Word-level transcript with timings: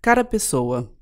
Cara 0.00 0.24
pessoa, 0.24 0.94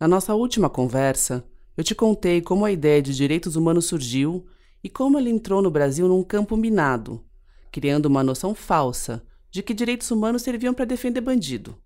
na 0.00 0.08
nossa 0.08 0.34
última 0.34 0.70
conversa, 0.70 1.44
eu 1.76 1.84
te 1.84 1.94
contei 1.94 2.40
como 2.40 2.64
a 2.64 2.72
ideia 2.72 3.02
de 3.02 3.14
direitos 3.14 3.56
humanos 3.56 3.84
surgiu 3.84 4.46
e 4.82 4.88
como 4.88 5.18
ela 5.18 5.28
entrou 5.28 5.60
no 5.60 5.70
Brasil 5.70 6.08
num 6.08 6.22
campo 6.22 6.56
minado, 6.56 7.22
criando 7.70 8.06
uma 8.06 8.24
noção 8.24 8.54
falsa 8.54 9.22
de 9.50 9.62
que 9.62 9.74
direitos 9.74 10.10
humanos 10.10 10.42
serviam 10.42 10.72
para 10.72 10.86
defender 10.86 11.20
bandido. 11.20 11.76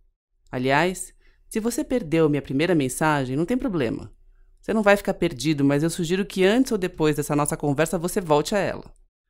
Aliás, 0.52 1.12
se 1.48 1.58
você 1.58 1.82
perdeu 1.82 2.28
minha 2.28 2.40
primeira 2.40 2.76
mensagem, 2.76 3.36
não 3.36 3.44
tem 3.44 3.58
problema. 3.58 4.12
Você 4.60 4.72
não 4.72 4.84
vai 4.84 4.96
ficar 4.96 5.14
perdido, 5.14 5.64
mas 5.64 5.82
eu 5.82 5.90
sugiro 5.90 6.24
que 6.24 6.44
antes 6.44 6.70
ou 6.70 6.78
depois 6.78 7.16
dessa 7.16 7.34
nossa 7.34 7.56
conversa 7.56 7.98
você 7.98 8.20
volte 8.20 8.54
a 8.54 8.58
ela. 8.58 8.84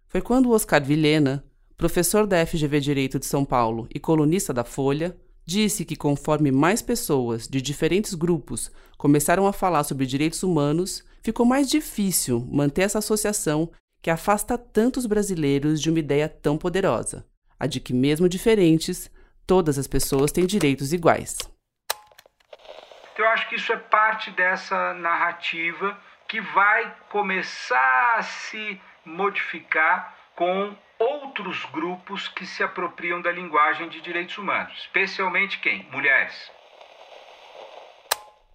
Foi 0.06 0.20
quando 0.20 0.50
o 0.50 0.52
Oscar 0.52 0.84
Vilhena, 0.84 1.42
professor 1.78 2.26
da 2.26 2.44
FGV 2.44 2.78
Direito 2.78 3.18
de 3.18 3.24
São 3.24 3.42
Paulo 3.42 3.88
e 3.92 3.98
colunista 3.98 4.52
da 4.52 4.64
Folha, 4.64 5.16
disse 5.44 5.84
que 5.84 5.96
conforme 5.96 6.50
mais 6.50 6.82
pessoas 6.82 7.48
de 7.48 7.60
diferentes 7.60 8.14
grupos 8.14 8.70
começaram 8.96 9.46
a 9.46 9.52
falar 9.52 9.84
sobre 9.84 10.06
direitos 10.06 10.42
humanos, 10.42 11.04
ficou 11.22 11.44
mais 11.44 11.68
difícil 11.68 12.46
manter 12.50 12.82
essa 12.82 12.98
associação 12.98 13.70
que 14.00 14.10
afasta 14.10 14.58
tantos 14.58 15.06
brasileiros 15.06 15.80
de 15.80 15.88
uma 15.88 15.98
ideia 15.98 16.28
tão 16.28 16.58
poderosa, 16.58 17.24
a 17.58 17.66
de 17.66 17.80
que, 17.80 17.92
mesmo 17.92 18.28
diferentes, 18.28 19.10
todas 19.46 19.78
as 19.78 19.86
pessoas 19.86 20.32
têm 20.32 20.46
direitos 20.46 20.92
iguais. 20.92 21.38
Então, 23.12 23.24
eu 23.24 23.30
acho 23.30 23.48
que 23.48 23.56
isso 23.56 23.72
é 23.72 23.76
parte 23.76 24.30
dessa 24.32 24.94
narrativa 24.94 25.96
que 26.28 26.40
vai 26.40 26.96
começar 27.10 28.16
a 28.16 28.22
se 28.22 28.80
modificar 29.04 30.16
com 30.34 30.74
outros 31.02 31.64
grupos 31.72 32.28
que 32.28 32.46
se 32.46 32.62
apropriam 32.62 33.20
da 33.20 33.32
linguagem 33.32 33.88
de 33.88 34.00
direitos 34.00 34.38
humanos, 34.38 34.72
especialmente 34.82 35.60
quem? 35.60 35.88
Mulheres. 35.90 36.34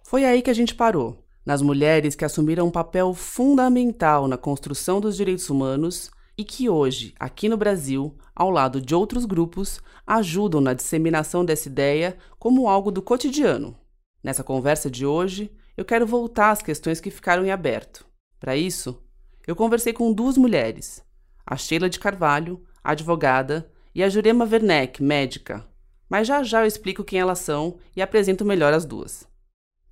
Foi 0.04 0.24
aí 0.24 0.40
que 0.40 0.50
a 0.50 0.54
gente 0.54 0.74
parou, 0.74 1.22
nas 1.44 1.60
mulheres 1.60 2.14
que 2.14 2.24
assumiram 2.24 2.66
um 2.66 2.70
papel 2.70 3.12
fundamental 3.12 4.26
na 4.26 4.38
construção 4.38 5.00
dos 5.00 5.16
direitos 5.16 5.50
humanos 5.50 6.10
e 6.36 6.44
que 6.44 6.68
hoje, 6.68 7.14
aqui 7.18 7.48
no 7.48 7.56
Brasil, 7.56 8.16
ao 8.34 8.48
lado 8.48 8.80
de 8.80 8.94
outros 8.94 9.26
grupos, 9.26 9.80
ajudam 10.06 10.60
na 10.60 10.72
disseminação 10.72 11.44
dessa 11.44 11.68
ideia 11.68 12.16
como 12.38 12.68
algo 12.68 12.90
do 12.90 13.02
cotidiano. 13.02 13.76
Nessa 14.24 14.42
conversa 14.42 14.90
de 14.90 15.04
hoje, 15.04 15.52
eu 15.76 15.84
quero 15.84 16.06
voltar 16.06 16.52
às 16.52 16.62
questões 16.62 17.00
que 17.00 17.10
ficaram 17.10 17.44
em 17.44 17.50
aberto. 17.50 18.06
Para 18.40 18.56
isso, 18.56 19.02
eu 19.46 19.54
conversei 19.54 19.92
com 19.92 20.12
duas 20.12 20.38
mulheres, 20.38 21.04
a 21.50 21.56
Sheila 21.56 21.88
de 21.88 21.98
Carvalho, 21.98 22.62
advogada, 22.84 23.70
e 23.94 24.02
a 24.02 24.08
Jurema 24.10 24.44
Werneck, 24.44 25.02
médica. 25.02 25.66
Mas 26.06 26.28
já 26.28 26.42
já 26.42 26.60
eu 26.60 26.66
explico 26.66 27.02
quem 27.02 27.18
elas 27.18 27.38
são 27.38 27.78
e 27.96 28.02
apresento 28.02 28.44
melhor 28.44 28.74
as 28.74 28.84
duas. 28.84 29.26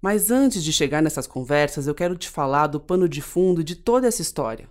Mas 0.01 0.31
antes 0.31 0.63
de 0.63 0.71
chegar 0.71 1.03
nessas 1.03 1.27
conversas, 1.27 1.87
eu 1.87 1.95
quero 1.95 2.15
te 2.15 2.29
falar 2.29 2.67
do 2.67 2.79
pano 2.79 3.09
de 3.09 3.23
fundo 3.23 3.65
de 3.65 3.75
toda 3.75 4.07
essa 4.07 4.21
história. 4.21 4.69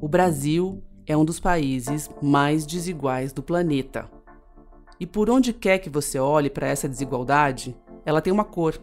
O 0.00 0.08
Brasil 0.08 0.82
é 1.06 1.14
um 1.14 1.24
dos 1.24 1.38
países 1.38 2.08
mais 2.22 2.64
desiguais 2.64 3.30
do 3.30 3.42
planeta. 3.42 4.10
E 4.98 5.06
por 5.06 5.28
onde 5.28 5.52
quer 5.52 5.78
que 5.80 5.90
você 5.90 6.18
olhe 6.18 6.48
para 6.48 6.66
essa 6.66 6.88
desigualdade, 6.88 7.76
ela 8.06 8.22
tem 8.22 8.32
uma 8.32 8.44
cor. 8.44 8.80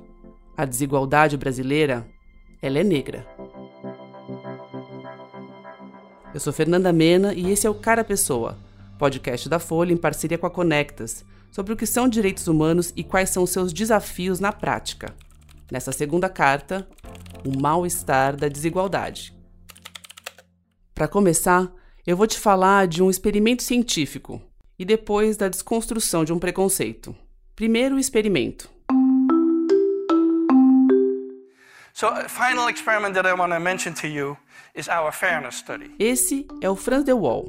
A 0.55 0.65
desigualdade 0.65 1.35
brasileira, 1.35 2.07
ela 2.61 2.77
é 2.77 2.83
negra. 2.83 3.25
Eu 6.33 6.39
sou 6.39 6.51
Fernanda 6.51 6.91
Mena 6.91 7.31
e 7.31 7.51
esse 7.51 7.67
é 7.67 7.69
o 7.69 7.75
Cara 7.75 8.03
Pessoa, 8.03 8.57
podcast 8.97 9.47
da 9.47 9.59
Folha 9.59 9.93
em 9.93 9.97
parceria 9.97 10.35
com 10.35 10.47
a 10.47 10.49
Conectas, 10.49 11.23
sobre 11.51 11.73
o 11.73 11.77
que 11.77 11.85
são 11.85 12.09
direitos 12.09 12.47
humanos 12.47 12.91
e 12.95 13.03
quais 13.03 13.29
são 13.29 13.45
seus 13.45 13.71
desafios 13.71 14.39
na 14.39 14.51
prática. 14.51 15.13
Nessa 15.71 15.91
segunda 15.91 16.27
carta, 16.27 16.87
o 17.45 17.61
mal-estar 17.61 18.35
da 18.35 18.47
desigualdade. 18.47 19.31
Para 20.95 21.07
começar, 21.07 21.71
eu 22.05 22.17
vou 22.17 22.25
te 22.25 22.39
falar 22.39 22.87
de 22.87 23.03
um 23.03 23.11
experimento 23.11 23.61
científico 23.61 24.41
e 24.79 24.83
depois 24.83 25.37
da 25.37 25.47
desconstrução 25.47 26.25
de 26.25 26.33
um 26.33 26.39
preconceito. 26.39 27.15
Primeiro 27.55 27.95
o 27.95 27.99
experimento. 27.99 28.72
So, 31.95 32.07
final 32.27 32.69
experiment 32.69 33.13
that 33.13 33.27
I 33.27 33.35
want 33.35 33.53
to 33.53 33.59
mention 33.59 33.93
to 34.01 34.07
you 34.07 34.35
is 34.73 34.89
our 34.89 35.11
fairness 35.11 35.57
study. 35.57 35.91
Esse 35.99 36.47
é 36.59 36.67
o 36.67 36.75
Frans 36.75 37.03
de 37.03 37.13
Waal, 37.13 37.45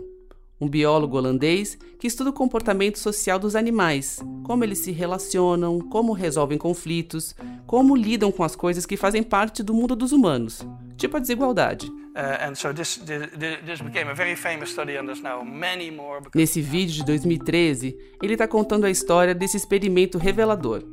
um 0.61 0.69
biólogo 0.69 1.17
holandês 1.17 1.79
que 1.99 2.07
estuda 2.07 2.29
o 2.29 2.33
comportamento 2.33 2.99
social 2.99 3.39
dos 3.39 3.57
animais, 3.57 4.19
como 4.45 4.63
eles 4.63 4.81
se 4.81 4.93
relacionam, 4.93 5.81
como 5.81 6.13
resolvem 6.13 6.59
conflitos, 6.59 7.35
como 7.67 7.97
lidam 7.97 8.31
com 8.31 8.45
as 8.45 8.55
coisas 8.55 8.85
que 8.85 8.99
fazem 8.99 9.23
parte 9.23 9.63
do 9.63 9.73
mundo 9.73 9.97
dos 9.97 10.13
humanos, 10.13 10.61
tipo 10.99 11.17
a 11.17 11.21
desigualdade. 11.21 11.91
Nesse 16.35 16.61
vídeo 16.61 16.97
de 16.97 17.05
2013, 17.07 17.99
ele 18.23 18.35
está 18.35 18.47
contando 18.47 18.85
a 18.85 18.91
história 18.91 19.35
desse 19.35 19.57
experimento 19.57 20.19
revelador. 20.19 20.85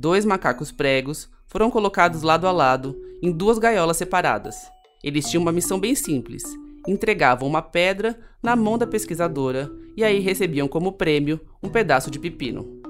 Dois 0.00 0.24
macacos 0.24 0.70
pregos 0.70 1.28
foram 1.48 1.72
colocados 1.72 2.22
lado 2.22 2.46
a 2.46 2.52
lado 2.52 2.96
em 3.20 3.32
duas 3.32 3.58
gaiolas 3.58 3.96
separadas. 3.96 4.70
Eles 5.02 5.28
tinham 5.28 5.42
uma 5.42 5.50
missão 5.50 5.76
bem 5.76 5.92
simples: 5.96 6.44
entregavam 6.86 7.48
uma 7.48 7.60
pedra 7.60 8.16
na 8.40 8.54
mão 8.54 8.78
da 8.78 8.86
pesquisadora 8.86 9.68
e 9.96 10.04
aí 10.04 10.20
recebiam 10.20 10.68
como 10.68 10.92
prêmio 10.92 11.40
um 11.60 11.68
pedaço 11.68 12.12
de 12.12 12.20
pepino. 12.20 12.80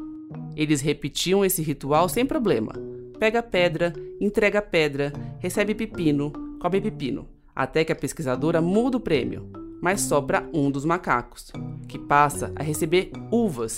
Eles 0.55 0.83
repetiam 0.83 1.43
esse 1.43 1.63
ritual 1.63 2.11
sem 2.11 2.27
problema. 2.27 2.75
Pega 3.19 3.43
pedra, 3.43 3.95
entrega 4.21 4.61
pedra, 4.61 5.11
recebe 5.39 5.75
pepino, 5.75 6.31
come 6.61 6.79
pepino, 6.79 7.27
até 7.57 7.87
que 7.87 7.93
a 7.93 7.97
pesquisadora 7.97 8.61
muda 8.61 8.99
o 8.99 9.01
prêmio 9.01 9.68
mas 9.81 10.03
só 10.03 10.21
para 10.21 10.49
um 10.53 10.71
dos 10.71 10.84
macacos, 10.84 11.53
que 11.87 11.99
passa 11.99 12.53
a 12.56 12.62
receber 12.62 13.12
uvas. 13.31 13.72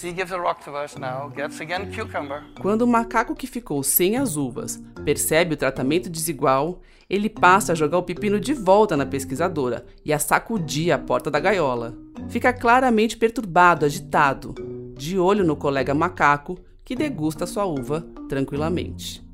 Quando 2.61 2.83
o 2.83 2.87
macaco 2.87 3.34
que 3.34 3.47
ficou 3.47 3.83
sem 3.83 4.16
as 4.16 4.37
uvas 4.37 4.83
percebe 5.05 5.55
o 5.55 5.56
tratamento 5.56 6.09
desigual, 6.09 6.81
ele 7.09 7.28
passa 7.28 7.72
a 7.72 7.75
jogar 7.75 7.99
o 7.99 8.03
pepino 8.03 8.38
de 8.38 8.55
volta 8.55 8.97
na 8.97 9.05
pesquisadora 9.05 9.84
e 10.05 10.12
a 10.12 10.19
sacudir 10.19 10.93
a 10.93 10.99
porta 10.99 11.31
da 11.31 11.41
gaiola. 11.41 11.97
Fica 12.28 12.53
claramente 12.53 13.17
perturbado, 13.17 13.84
agitado, 13.84 14.55
de 14.97 15.19
olho 15.19 15.44
no 15.44 15.56
colega 15.56 15.93
macaco 15.93 16.59
que 16.84 16.94
degusta 16.94 17.47
sua 17.47 17.65
uva 17.65 18.06
tranquilamente. 18.28 19.28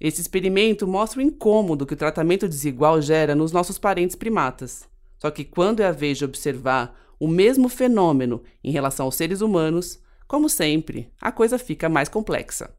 Esse 0.00 0.20
experimento 0.20 0.86
mostra 0.86 1.20
o 1.20 1.22
incômodo 1.22 1.86
que 1.86 1.94
o 1.94 1.96
tratamento 1.96 2.48
desigual 2.48 3.00
gera 3.00 3.34
nos 3.34 3.52
nossos 3.52 3.78
parentes 3.78 4.16
primatas. 4.16 4.88
Só 5.24 5.30
que 5.30 5.42
quando 5.42 5.80
é 5.80 5.86
a 5.86 5.90
vez 5.90 6.18
de 6.18 6.24
observar 6.26 6.94
o 7.18 7.26
mesmo 7.26 7.70
fenômeno 7.70 8.42
em 8.62 8.70
relação 8.70 9.06
aos 9.06 9.14
seres 9.14 9.40
humanos, 9.40 9.98
como 10.28 10.50
sempre, 10.50 11.10
a 11.18 11.32
coisa 11.32 11.56
fica 11.56 11.88
mais 11.88 12.10
complexa. 12.10 12.76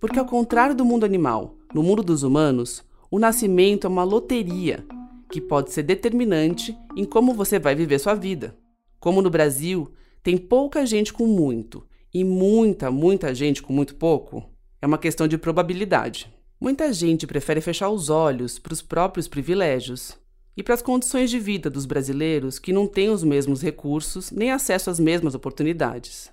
Porque, 0.00 0.18
ao 0.18 0.26
contrário 0.26 0.74
do 0.74 0.84
mundo 0.84 1.06
animal, 1.06 1.54
no 1.72 1.84
mundo 1.84 2.02
dos 2.02 2.24
humanos, 2.24 2.84
o 3.12 3.20
nascimento 3.20 3.86
é 3.86 3.90
uma 3.90 4.02
loteria 4.02 4.84
que 5.30 5.40
pode 5.40 5.70
ser 5.70 5.84
determinante 5.84 6.76
em 6.96 7.04
como 7.04 7.32
você 7.32 7.60
vai 7.60 7.76
viver 7.76 8.00
sua 8.00 8.14
vida. 8.14 8.56
Como 8.98 9.22
no 9.22 9.30
Brasil, 9.30 9.88
tem 10.20 10.36
pouca 10.36 10.84
gente 10.84 11.12
com 11.12 11.28
muito 11.28 11.86
e 12.12 12.24
muita, 12.24 12.90
muita 12.90 13.32
gente 13.32 13.62
com 13.62 13.72
muito 13.72 13.94
pouco, 13.94 14.42
é 14.80 14.86
uma 14.86 14.98
questão 14.98 15.28
de 15.28 15.38
probabilidade. 15.38 16.28
Muita 16.62 16.92
gente 16.92 17.26
prefere 17.26 17.60
fechar 17.60 17.90
os 17.90 18.08
olhos 18.08 18.56
para 18.56 18.72
os 18.72 18.80
próprios 18.80 19.26
privilégios 19.26 20.16
e 20.56 20.62
para 20.62 20.74
as 20.74 20.80
condições 20.80 21.28
de 21.28 21.36
vida 21.36 21.68
dos 21.68 21.84
brasileiros 21.84 22.60
que 22.60 22.72
não 22.72 22.86
têm 22.86 23.10
os 23.10 23.24
mesmos 23.24 23.60
recursos 23.60 24.30
nem 24.30 24.52
acesso 24.52 24.88
às 24.88 25.00
mesmas 25.00 25.34
oportunidades. 25.34 26.32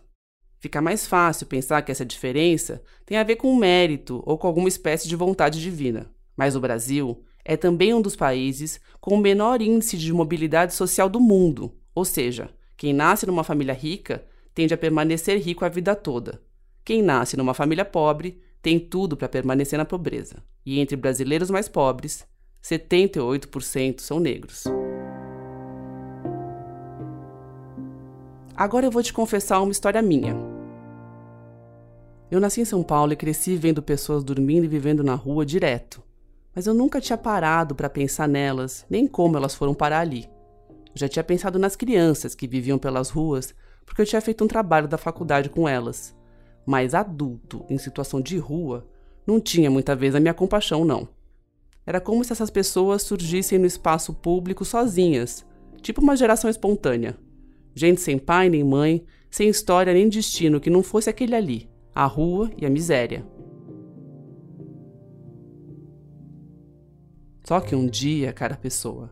Fica 0.60 0.84
mais 0.84 1.08
fácil 1.08 1.48
pensar 1.48 1.82
que 1.82 1.92
essa 1.92 2.06
diferença 2.06 2.80
tem 3.08 3.18
a 3.18 3.24
ver 3.24 3.38
com 3.38 3.56
mérito 3.56 4.22
ou 4.24 4.38
com 4.38 4.46
alguma 4.46 4.68
espécie 4.68 5.08
de 5.08 5.16
vontade 5.16 5.60
divina. 5.60 6.12
Mas 6.38 6.56
o 6.56 6.60
Brasil 6.60 7.24
é 7.44 7.58
também 7.58 7.96
um 7.96 8.02
dos 8.02 8.16
países 8.16 8.80
com 9.02 9.16
o 9.16 9.20
menor 9.20 9.64
índice 9.64 9.98
de 9.98 10.14
mobilidade 10.14 10.76
social 10.76 11.10
do 11.10 11.20
mundo, 11.20 11.74
ou 11.96 12.06
seja, 12.06 12.52
quem 12.78 12.94
nasce 12.94 13.26
numa 13.26 13.44
família 13.44 13.74
rica 13.74 14.24
tende 14.54 14.76
a 14.76 14.78
permanecer 14.78 15.42
rico 15.42 15.66
a 15.66 15.70
vida 15.70 15.96
toda. 15.96 16.40
Quem 16.86 17.02
nasce 17.02 17.36
numa 17.36 17.56
família 17.56 17.84
pobre 17.84 18.40
tem 18.62 18.80
tudo 18.80 19.16
para 19.16 19.30
permanecer 19.30 19.78
na 19.78 19.86
pobreza. 19.86 20.38
E 20.66 20.80
entre 20.80 20.96
brasileiros 20.96 21.50
mais 21.50 21.68
pobres, 21.68 22.26
78% 22.64 24.02
são 24.02 24.20
negros. 24.20 24.66
Agora 28.56 28.86
eu 28.86 28.92
vou 28.92 29.02
te 29.02 29.14
confessar 29.14 29.62
uma 29.62 29.72
história 29.72 30.02
minha. 30.02 30.36
Eu 32.30 32.40
nasci 32.40 32.62
em 32.62 32.66
São 32.66 32.84
Paulo 32.84 33.14
e 33.14 33.16
cresci 33.16 33.56
vendo 33.56 33.82
pessoas 33.82 34.24
dormindo 34.24 34.66
e 34.66 34.68
vivendo 34.68 35.04
na 35.04 35.16
rua 35.16 35.46
direto, 35.46 36.04
mas 36.54 36.68
eu 36.68 36.74
nunca 36.74 37.00
tinha 37.00 37.18
parado 37.18 37.74
para 37.74 37.90
pensar 37.90 38.28
nelas, 38.28 38.86
nem 38.90 39.08
como 39.08 39.38
elas 39.38 39.56
foram 39.56 39.74
parar 39.74 40.02
ali. 40.02 40.30
Eu 40.70 40.96
já 40.96 41.08
tinha 41.08 41.24
pensado 41.24 41.58
nas 41.58 41.76
crianças 41.76 42.36
que 42.36 42.48
viviam 42.48 42.78
pelas 42.78 43.10
ruas 43.10 43.56
porque 43.86 44.02
eu 44.02 44.06
tinha 44.06 44.22
feito 44.22 44.44
um 44.44 44.48
trabalho 44.48 44.88
da 44.88 44.98
faculdade 44.98 45.50
com 45.50 45.68
elas. 45.68 46.16
Mas 46.66 46.94
adulto, 46.94 47.66
em 47.70 47.78
situação 47.78 48.22
de 48.22 48.38
rua, 48.38 48.88
não 49.26 49.40
tinha 49.40 49.70
muita 49.70 49.96
vez 49.96 50.16
a 50.16 50.20
minha 50.20 50.34
compaixão, 50.34 50.86
não. 50.86 51.08
Era 51.86 52.00
como 52.00 52.24
se 52.24 52.32
essas 52.32 52.50
pessoas 52.50 53.02
surgissem 53.02 53.58
no 53.58 53.66
espaço 53.66 54.14
público 54.14 54.64
sozinhas, 54.64 55.46
tipo 55.82 56.02
uma 56.02 56.16
geração 56.16 56.50
espontânea. 56.50 57.18
Gente 57.74 58.02
sem 58.02 58.18
pai 58.18 58.50
nem 58.50 58.64
mãe, 58.64 59.04
sem 59.30 59.50
história 59.50 59.94
nem 59.94 60.10
destino 60.10 60.60
que 60.60 60.70
não 60.70 60.84
fosse 60.84 61.10
aquele 61.10 61.36
ali, 61.36 61.70
a 61.94 62.06
rua 62.06 62.52
e 62.58 62.66
a 62.66 62.70
miséria. 62.70 63.26
Só 67.44 67.60
que 67.60 67.76
um 67.76 67.88
dia, 67.88 68.32
cara 68.32 68.56
pessoa, 68.56 69.12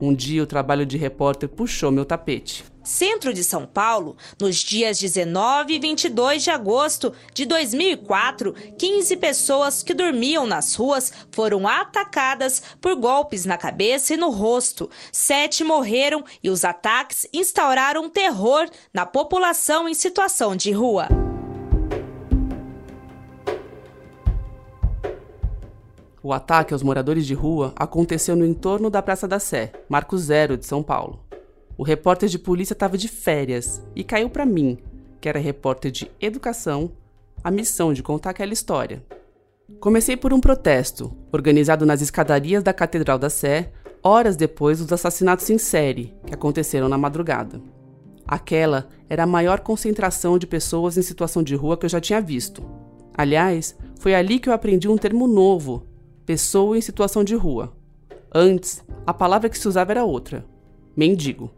um 0.00 0.12
dia 0.12 0.42
o 0.42 0.46
trabalho 0.46 0.84
de 0.84 0.96
repórter 0.96 1.48
puxou 1.48 1.92
meu 1.92 2.04
tapete. 2.04 2.64
Centro 2.84 3.32
de 3.32 3.42
São 3.42 3.64
Paulo, 3.64 4.14
nos 4.38 4.56
dias 4.56 4.98
19 4.98 5.74
e 5.74 5.78
22 5.78 6.44
de 6.44 6.50
agosto 6.50 7.14
de 7.32 7.46
2004, 7.46 8.54
15 8.76 9.16
pessoas 9.16 9.82
que 9.82 9.94
dormiam 9.94 10.46
nas 10.46 10.74
ruas 10.74 11.10
foram 11.32 11.66
atacadas 11.66 12.62
por 12.82 12.94
golpes 12.94 13.46
na 13.46 13.56
cabeça 13.56 14.12
e 14.12 14.18
no 14.18 14.28
rosto. 14.28 14.90
Sete 15.10 15.64
morreram 15.64 16.22
e 16.42 16.50
os 16.50 16.62
ataques 16.62 17.26
instauraram 17.32 18.10
terror 18.10 18.68
na 18.92 19.06
população 19.06 19.88
em 19.88 19.94
situação 19.94 20.54
de 20.54 20.70
rua. 20.70 21.08
O 26.22 26.32
ataque 26.32 26.74
aos 26.74 26.82
moradores 26.82 27.26
de 27.26 27.34
rua 27.34 27.72
aconteceu 27.76 28.36
no 28.36 28.44
entorno 28.44 28.90
da 28.90 29.02
Praça 29.02 29.26
da 29.26 29.38
Sé, 29.38 29.72
Marco 29.88 30.16
Zero 30.16 30.56
de 30.56 30.66
São 30.66 30.82
Paulo. 30.82 31.23
O 31.76 31.82
repórter 31.82 32.28
de 32.28 32.38
polícia 32.38 32.72
estava 32.72 32.96
de 32.96 33.08
férias 33.08 33.82
e 33.94 34.04
caiu 34.04 34.30
para 34.30 34.46
mim, 34.46 34.78
que 35.20 35.28
era 35.28 35.38
repórter 35.38 35.90
de 35.90 36.10
educação, 36.20 36.92
a 37.42 37.50
missão 37.50 37.92
de 37.92 38.02
contar 38.02 38.30
aquela 38.30 38.52
história. 38.52 39.04
Comecei 39.80 40.16
por 40.16 40.32
um 40.32 40.40
protesto, 40.40 41.12
organizado 41.32 41.84
nas 41.84 42.00
escadarias 42.00 42.62
da 42.62 42.72
Catedral 42.72 43.18
da 43.18 43.30
Sé, 43.30 43.72
horas 44.02 44.36
depois 44.36 44.78
dos 44.78 44.92
assassinatos 44.92 45.48
em 45.50 45.58
série, 45.58 46.14
que 46.26 46.34
aconteceram 46.34 46.88
na 46.88 46.98
madrugada. 46.98 47.60
Aquela 48.26 48.88
era 49.08 49.24
a 49.24 49.26
maior 49.26 49.60
concentração 49.60 50.38
de 50.38 50.46
pessoas 50.46 50.96
em 50.96 51.02
situação 51.02 51.42
de 51.42 51.54
rua 51.54 51.76
que 51.76 51.86
eu 51.86 51.90
já 51.90 52.00
tinha 52.00 52.20
visto. 52.20 52.62
Aliás, 53.16 53.76
foi 53.98 54.14
ali 54.14 54.38
que 54.38 54.48
eu 54.48 54.52
aprendi 54.52 54.88
um 54.88 54.96
termo 54.96 55.26
novo 55.26 55.86
pessoa 56.24 56.76
em 56.76 56.80
situação 56.80 57.22
de 57.22 57.34
rua. 57.34 57.72
Antes, 58.34 58.82
a 59.06 59.12
palavra 59.12 59.48
que 59.48 59.58
se 59.58 59.68
usava 59.68 59.92
era 59.92 60.04
outra: 60.04 60.44
mendigo. 60.96 61.50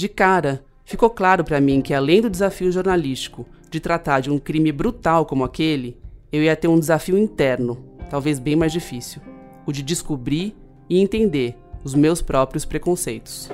De 0.00 0.08
cara, 0.08 0.64
ficou 0.82 1.10
claro 1.10 1.44
para 1.44 1.60
mim 1.60 1.82
que 1.82 1.92
além 1.92 2.22
do 2.22 2.30
desafio 2.30 2.72
jornalístico 2.72 3.44
de 3.70 3.78
tratar 3.78 4.20
de 4.20 4.30
um 4.30 4.38
crime 4.38 4.72
brutal 4.72 5.26
como 5.26 5.44
aquele, 5.44 5.98
eu 6.32 6.42
ia 6.42 6.56
ter 6.56 6.68
um 6.68 6.80
desafio 6.80 7.18
interno, 7.18 7.84
talvez 8.08 8.38
bem 8.38 8.56
mais 8.56 8.72
difícil: 8.72 9.20
o 9.66 9.70
de 9.70 9.82
descobrir 9.82 10.56
e 10.88 10.98
entender 10.98 11.54
os 11.84 11.94
meus 11.94 12.22
próprios 12.22 12.64
preconceitos. 12.64 13.50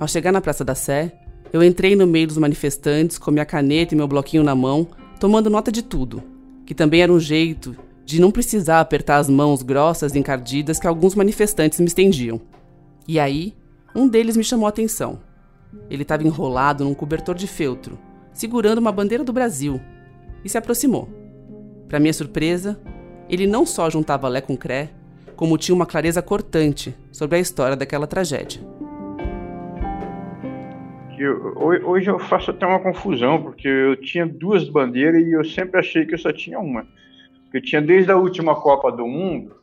Ao 0.00 0.08
chegar 0.08 0.32
na 0.32 0.40
Praça 0.40 0.64
da 0.64 0.74
Sé, 0.74 1.12
eu 1.52 1.62
entrei 1.62 1.94
no 1.94 2.08
meio 2.08 2.26
dos 2.26 2.38
manifestantes 2.38 3.18
com 3.18 3.30
minha 3.30 3.46
caneta 3.46 3.94
e 3.94 3.96
meu 3.96 4.08
bloquinho 4.08 4.42
na 4.42 4.56
mão 4.56 4.88
tomando 5.20 5.48
nota 5.48 5.70
de 5.70 5.82
tudo, 5.82 6.24
que 6.66 6.74
também 6.74 7.02
era 7.02 7.12
um 7.12 7.20
jeito 7.20 7.76
de 8.04 8.20
não 8.20 8.32
precisar 8.32 8.80
apertar 8.80 9.18
as 9.18 9.28
mãos 9.28 9.62
grossas 9.62 10.12
e 10.12 10.18
encardidas 10.18 10.80
que 10.80 10.88
alguns 10.88 11.14
manifestantes 11.14 11.78
me 11.78 11.86
estendiam. 11.86 12.40
E 13.06 13.18
aí, 13.18 13.54
um 13.94 14.08
deles 14.08 14.36
me 14.36 14.44
chamou 14.44 14.66
a 14.66 14.70
atenção. 14.70 15.20
Ele 15.90 16.02
estava 16.02 16.22
enrolado 16.22 16.84
num 16.84 16.94
cobertor 16.94 17.34
de 17.34 17.46
feltro, 17.46 17.98
segurando 18.32 18.78
uma 18.78 18.92
bandeira 18.92 19.24
do 19.24 19.32
Brasil, 19.32 19.80
e 20.44 20.48
se 20.48 20.58
aproximou. 20.58 21.08
Para 21.88 22.00
minha 22.00 22.12
surpresa, 22.12 22.80
ele 23.28 23.46
não 23.46 23.66
só 23.66 23.88
juntava 23.90 24.28
Lé 24.28 24.40
com 24.40 24.56
Cré, 24.56 24.90
como 25.36 25.58
tinha 25.58 25.74
uma 25.74 25.86
clareza 25.86 26.22
cortante 26.22 26.94
sobre 27.10 27.36
a 27.36 27.40
história 27.40 27.76
daquela 27.76 28.06
tragédia 28.06 28.60
eu, 31.22 31.54
hoje 31.56 32.10
eu 32.10 32.18
faço 32.18 32.50
até 32.50 32.66
uma 32.66 32.80
confusão, 32.80 33.40
porque 33.42 33.68
eu 33.68 33.96
tinha 33.96 34.26
duas 34.26 34.68
bandeiras 34.68 35.22
e 35.24 35.32
eu 35.32 35.44
sempre 35.44 35.78
achei 35.78 36.04
que 36.04 36.14
eu 36.14 36.18
só 36.18 36.32
tinha 36.32 36.58
uma. 36.58 36.86
Eu 37.52 37.60
tinha 37.60 37.80
desde 37.80 38.10
a 38.10 38.16
última 38.16 38.54
Copa 38.54 38.90
do 38.90 39.06
Mundo, 39.06 39.54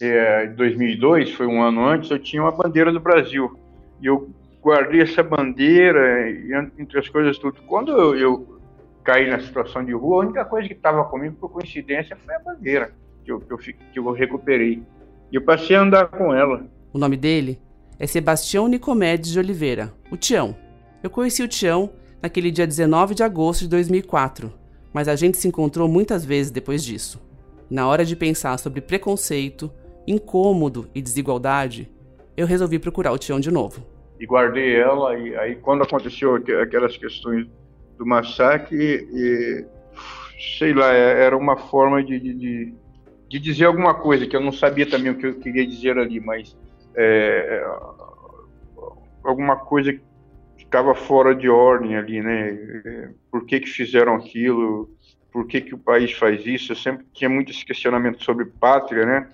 é, 0.00 0.46
2002, 0.46 1.32
foi 1.32 1.46
um 1.46 1.62
ano 1.62 1.84
antes, 1.84 2.10
eu 2.10 2.18
tinha 2.18 2.42
uma 2.42 2.50
bandeira 2.50 2.92
do 2.92 3.00
Brasil. 3.00 3.58
E 4.00 4.06
eu 4.06 4.30
guardei 4.62 5.02
essa 5.02 5.22
bandeira, 5.22 6.30
entre 6.78 6.98
as 6.98 7.08
coisas 7.08 7.38
tudo. 7.38 7.60
Quando 7.66 7.92
eu, 7.92 8.16
eu 8.16 8.60
caí 9.04 9.28
na 9.28 9.40
situação 9.40 9.84
de 9.84 9.92
rua, 9.92 10.22
a 10.22 10.26
única 10.26 10.44
coisa 10.44 10.68
que 10.68 10.74
estava 10.74 11.04
comigo, 11.04 11.36
por 11.36 11.50
coincidência, 11.50 12.16
foi 12.24 12.34
a 12.34 12.38
bandeira 12.38 12.92
que 13.24 13.32
eu, 13.32 13.40
que 13.40 13.52
eu, 13.52 13.58
que 13.58 13.98
eu 13.98 14.12
recuperei. 14.12 14.82
E 15.30 15.36
eu 15.36 15.42
passei 15.42 15.76
a 15.76 15.82
andar 15.82 16.08
com 16.08 16.34
ela. 16.34 16.66
O 16.92 16.98
nome 16.98 17.16
dele 17.16 17.58
é 17.98 18.06
Sebastião 18.06 18.68
Nicomedes 18.68 19.30
de 19.30 19.38
Oliveira, 19.38 19.92
o 20.10 20.16
Tião. 20.16 20.56
Eu 21.02 21.10
conheci 21.10 21.42
o 21.42 21.48
Tião 21.48 21.90
naquele 22.22 22.50
dia 22.50 22.66
19 22.66 23.14
de 23.14 23.22
agosto 23.22 23.62
de 23.62 23.68
2004, 23.68 24.52
mas 24.92 25.08
a 25.08 25.16
gente 25.16 25.38
se 25.38 25.48
encontrou 25.48 25.88
muitas 25.88 26.24
vezes 26.24 26.50
depois 26.50 26.82
disso. 26.82 27.20
Na 27.70 27.86
hora 27.86 28.04
de 28.04 28.16
pensar 28.16 28.58
sobre 28.58 28.80
preconceito, 28.80 29.70
incômodo 30.06 30.88
e 30.94 31.02
desigualdade, 31.02 31.88
eu 32.36 32.46
resolvi 32.46 32.78
procurar 32.78 33.12
o 33.12 33.18
Tião 33.18 33.38
de 33.38 33.50
novo. 33.50 33.84
E 34.18 34.26
guardei 34.26 34.76
ela, 34.76 35.18
e 35.18 35.36
aí 35.36 35.56
quando 35.56 35.82
aconteceu 35.82 36.36
aquelas 36.62 36.96
questões 36.96 37.46
do 37.96 38.06
massacre, 38.06 39.08
e, 39.12 39.64
sei 40.58 40.72
lá, 40.72 40.92
é, 40.94 41.24
era 41.24 41.36
uma 41.36 41.56
forma 41.56 42.02
de, 42.02 42.18
de, 42.18 42.74
de, 43.28 43.38
dizer 43.38 43.66
alguma 43.66 43.94
coisa, 43.94 44.26
que 44.26 44.36
eu 44.36 44.40
não 44.40 44.52
sabia 44.52 44.88
também 44.88 45.12
o 45.12 45.16
que 45.16 45.26
eu 45.26 45.34
queria 45.34 45.66
dizer 45.66 45.98
ali, 45.98 46.20
mas 46.20 46.56
é, 46.96 47.64
alguma 49.22 49.56
coisa 49.56 49.98
estava 50.56 50.94
fora 50.94 51.34
de 51.34 51.48
ordem 51.48 51.96
ali, 51.96 52.22
né? 52.22 53.12
Por 53.30 53.44
que 53.44 53.60
que 53.60 53.68
fizeram 53.68 54.14
aquilo? 54.14 54.88
Por 55.32 55.46
que 55.46 55.60
que 55.60 55.74
o 55.74 55.78
país 55.78 56.12
faz 56.12 56.46
isso? 56.46 56.72
Eu 56.72 56.76
sempre 56.76 57.06
tinha 57.12 57.28
muito 57.28 57.50
esse 57.50 57.64
questionamento 57.64 58.22
sobre 58.22 58.44
pátria, 58.44 59.04
né? 59.04 59.28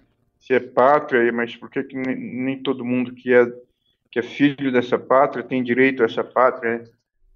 Se 0.46 0.54
é 0.54 0.60
pátria, 0.60 1.32
mas 1.32 1.56
por 1.56 1.68
que 1.68 1.82
que 1.82 1.96
nem, 1.96 2.62
todo 2.62 2.84
mundo 2.84 3.12
que 3.12 3.34
é 3.34 3.44
que 4.12 4.20
é 4.20 4.22
filho 4.22 4.70
dessa 4.70 4.96
pátria 4.96 5.42
tem 5.42 5.60
direito 5.60 6.02
a 6.02 6.06
essa 6.06 6.22
pátria? 6.22 6.78
Né? 6.78 6.84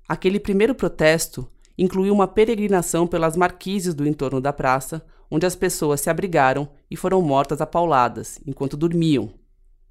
Aquele 0.08 0.38
primeiro 0.38 0.76
protesto 0.76 1.50
incluiu 1.76 2.14
uma 2.14 2.28
peregrinação 2.28 3.08
pelas 3.08 3.36
marquises 3.36 3.94
do 3.94 4.06
entorno 4.06 4.40
da 4.40 4.52
praça, 4.52 5.04
onde 5.28 5.44
as 5.44 5.56
pessoas 5.56 6.00
se 6.00 6.08
abrigaram 6.08 6.70
e 6.88 6.96
foram 6.96 7.20
mortas 7.20 7.60
a 7.60 7.66
pauladas 7.66 8.40
enquanto 8.46 8.76
dormiam. 8.76 9.34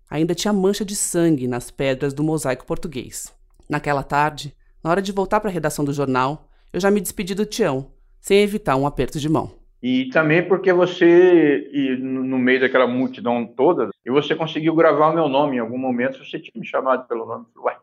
Ainda 0.10 0.34
tinha 0.34 0.54
mancha 0.54 0.86
de 0.86 0.96
sangue 0.96 1.46
nas 1.46 1.70
pedras 1.70 2.14
do 2.14 2.24
mosaico 2.24 2.66
português. 2.66 3.36
Naquela 3.70 4.02
tarde, 4.02 4.56
na 4.82 4.92
hora 4.92 5.02
de 5.02 5.12
voltar 5.12 5.42
para 5.42 5.50
a 5.50 5.54
redação 5.54 5.84
do 5.84 5.92
jornal, 5.92 6.50
eu 6.72 6.80
já 6.80 6.90
me 6.90 7.02
despedi 7.02 7.36
do 7.36 7.46
Tião, 7.46 7.92
sem 8.22 8.40
evitar 8.40 8.78
um 8.78 8.88
aperto 8.88 9.20
de 9.20 9.28
mão. 9.28 9.59
E 9.82 10.10
também 10.10 10.46
porque 10.46 10.74
você, 10.74 11.98
no 12.02 12.38
meio 12.38 12.60
daquela 12.60 12.86
multidão 12.86 13.46
toda, 13.46 13.90
e 14.06 14.12
você 14.12 14.36
conseguiu 14.36 14.76
gravar 14.76 15.10
o 15.10 15.14
meu 15.14 15.30
nome. 15.30 15.56
Em 15.56 15.60
algum 15.60 15.78
momento 15.78 16.24
você 16.24 16.38
tinha 16.38 16.52
me 16.56 16.66
chamado 16.66 17.08
pelo 17.08 17.26
nome. 17.26 17.46
Ué, 17.58 17.78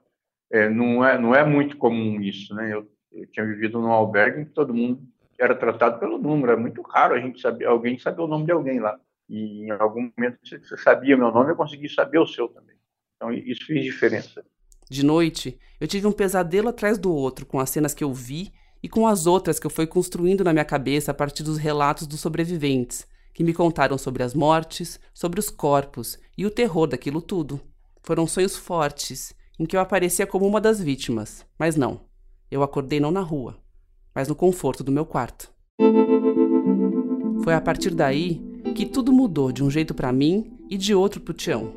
é, 0.51 0.69
não, 0.69 1.05
é, 1.05 1.19
não 1.19 1.35
é 1.35 1.45
muito 1.45 1.79
comum 1.79 2.21
isso, 2.21 2.55
né? 2.55 2.73
Eu, 2.73 2.87
eu 3.13 3.27
tinha 3.29 3.47
vivido 3.47 3.81
num 3.81 3.91
albergue 3.91 4.43
em 4.43 4.45
que 4.45 4.51
todo 4.51 4.75
mundo 4.75 5.01
era 5.39 5.55
tratado 5.55 5.99
pelo 5.99 6.19
número. 6.19 6.53
É 6.53 6.57
muito 6.57 6.83
raro 6.83 7.15
a 7.15 7.19
gente 7.19 7.41
saber, 7.41 7.65
alguém 7.65 7.99
saber 7.99 8.21
o 8.21 8.27
nome 8.27 8.45
de 8.45 8.53
alguém 8.53 8.79
lá. 8.79 8.99
E 9.29 9.65
em 9.65 9.71
algum 9.71 10.11
momento 10.17 10.39
você, 10.45 10.61
sabia 10.77 11.17
meu 11.17 11.33
nome, 11.33 11.53
eu 11.53 11.57
consegui 11.57 11.89
saber 11.89 12.19
o 12.19 12.27
seu 12.27 12.49
também. 12.49 12.77
Então 13.17 13.33
isso 13.33 13.65
fez 13.67 13.83
diferença. 13.83 14.45
De 14.89 15.05
noite, 15.05 15.59
eu 15.81 15.89
tive 15.89 16.07
um 16.07 16.13
pesadelo 16.13 16.69
atrás 16.69 16.99
do 16.99 17.13
outro 17.13 17.47
com 17.47 17.59
as 17.59 17.71
cenas 17.71 17.95
que 17.95 18.05
eu 18.05 18.13
vi 18.13 18.53
e 18.83 18.89
com 18.89 19.07
as 19.07 19.27
outras 19.27 19.59
que 19.59 19.67
eu 19.67 19.71
fui 19.71 19.87
construindo 19.87 20.45
na 20.45 20.53
minha 20.53 20.65
cabeça 20.65 21.11
a 21.11 21.15
partir 21.15 21.43
dos 21.43 21.59
relatos 21.59 22.07
dos 22.07 22.21
sobreviventes, 22.21 23.07
que 23.33 23.45
me 23.45 23.53
contaram 23.53 23.99
sobre 23.99 24.23
as 24.23 24.35
mortes, 24.35 24.99
sobre 25.13 25.41
os 25.41 25.51
corpos 25.51 26.19
e 26.39 26.47
o 26.47 26.51
terror 26.51 26.87
daquilo 26.87 27.21
tudo. 27.21 27.61
Foram 28.03 28.27
sonhos 28.27 28.57
fortes, 28.57 29.35
em 29.59 29.67
que 29.67 29.77
eu 29.77 29.81
aparecia 29.81 30.27
como 30.27 30.47
uma 30.47 30.61
das 30.61 30.81
vítimas, 30.81 31.45
mas 31.59 31.77
não. 31.77 32.01
Eu 32.51 32.63
acordei 32.63 33.01
não 33.01 33.11
na 33.11 33.21
rua, 33.21 33.59
mas 34.15 34.29
no 34.29 34.35
conforto 34.35 34.85
do 34.85 34.93
meu 34.93 35.05
quarto. 35.05 35.51
Foi 37.43 37.55
a 37.55 37.61
partir 37.61 37.91
daí 37.91 38.41
que 38.75 38.87
tudo 38.87 39.13
mudou 39.13 39.53
de 39.53 39.63
um 39.63 39.71
jeito 39.71 39.95
para 39.95 40.13
mim 40.13 40.59
e 40.69 40.77
de 40.77 40.95
outro 40.95 41.21
pro 41.21 41.35
Tião. 41.35 41.73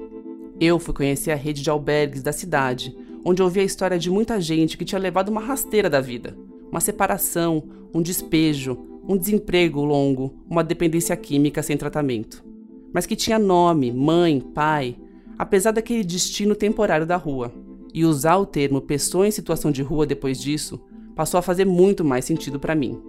Eu 0.59 0.79
fui 0.79 0.93
conhecer 0.93 1.31
a 1.31 1.35
rede 1.35 1.61
de 1.61 1.69
albergues 1.69 2.21
da 2.21 2.33
cidade, 2.33 2.95
onde 3.23 3.41
ouvi 3.41 3.59
a 3.59 3.63
história 3.63 3.97
de 3.97 4.09
muita 4.09 4.39
gente 4.41 4.77
que 4.77 4.85
tinha 4.85 4.99
levado 4.99 5.29
uma 5.29 5.41
rasteira 5.41 5.89
da 5.89 6.01
vida, 6.01 6.37
uma 6.71 6.79
separação, 6.79 7.63
um 7.93 8.01
despejo, 8.01 8.77
um 9.07 9.17
desemprego 9.17 9.83
longo, 9.83 10.33
uma 10.49 10.63
dependência 10.63 11.15
química 11.15 11.63
sem 11.63 11.75
tratamento. 11.75 12.43
Mas 12.93 13.05
que 13.05 13.15
tinha 13.15 13.39
nome, 13.39 13.91
mãe, 13.91 14.39
pai, 14.39 14.95
apesar 15.37 15.71
daquele 15.71 16.03
destino 16.03 16.55
temporário 16.55 17.05
da 17.05 17.15
rua. 17.15 17.51
E 17.93 18.05
usar 18.05 18.37
o 18.37 18.45
termo 18.45 18.81
pessoa 18.81 19.27
em 19.27 19.31
situação 19.31 19.71
de 19.71 19.81
rua 19.81 20.05
depois 20.05 20.39
disso 20.39 20.79
passou 21.15 21.39
a 21.39 21.41
fazer 21.41 21.65
muito 21.65 22.05
mais 22.05 22.25
sentido 22.25 22.59
para 22.59 22.75
mim. 22.75 23.01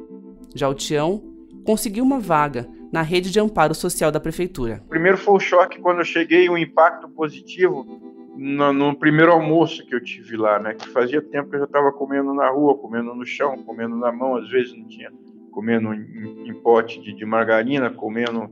Já 0.55 0.69
o 0.69 0.75
Tião 0.75 1.23
conseguiu 1.65 2.03
uma 2.03 2.19
vaga 2.19 2.67
na 2.91 3.03
rede 3.03 3.31
de 3.31 3.39
amparo 3.39 3.75
social 3.75 4.11
da 4.11 4.19
prefeitura. 4.19 4.83
Primeiro 4.89 5.19
foi 5.19 5.35
o 5.35 5.41
choque 5.41 5.79
quando 5.81 5.99
eu 5.99 6.05
cheguei, 6.05 6.49
o 6.49 6.53
um 6.53 6.59
impacto 6.59 7.09
positivo 7.09 8.10
no, 8.37 8.73
no, 8.73 8.97
primeiro 8.97 9.33
almoço 9.33 9.85
que 9.87 9.95
eu 9.95 10.03
tive 10.03 10.37
lá, 10.37 10.59
né? 10.59 10.75
Que 10.75 10.89
fazia 10.89 11.21
tempo 11.21 11.51
que 11.51 11.57
eu 11.57 11.61
já 11.61 11.67
estava 11.67 11.93
comendo 11.93 12.33
na 12.33 12.49
rua, 12.49 12.79
comendo 12.79 13.15
no 13.15 13.25
chão, 13.27 13.63
comendo 13.65 13.97
na 13.97 14.13
mão, 14.13 14.37
às 14.37 14.49
vezes 14.49 14.77
não 14.77 14.87
tinha, 14.87 15.11
comendo 15.51 15.93
em, 15.93 16.49
em 16.49 16.55
pote 16.55 17.01
de, 17.01 17.13
de, 17.13 17.25
margarina, 17.25 17.91
comendo 17.91 18.49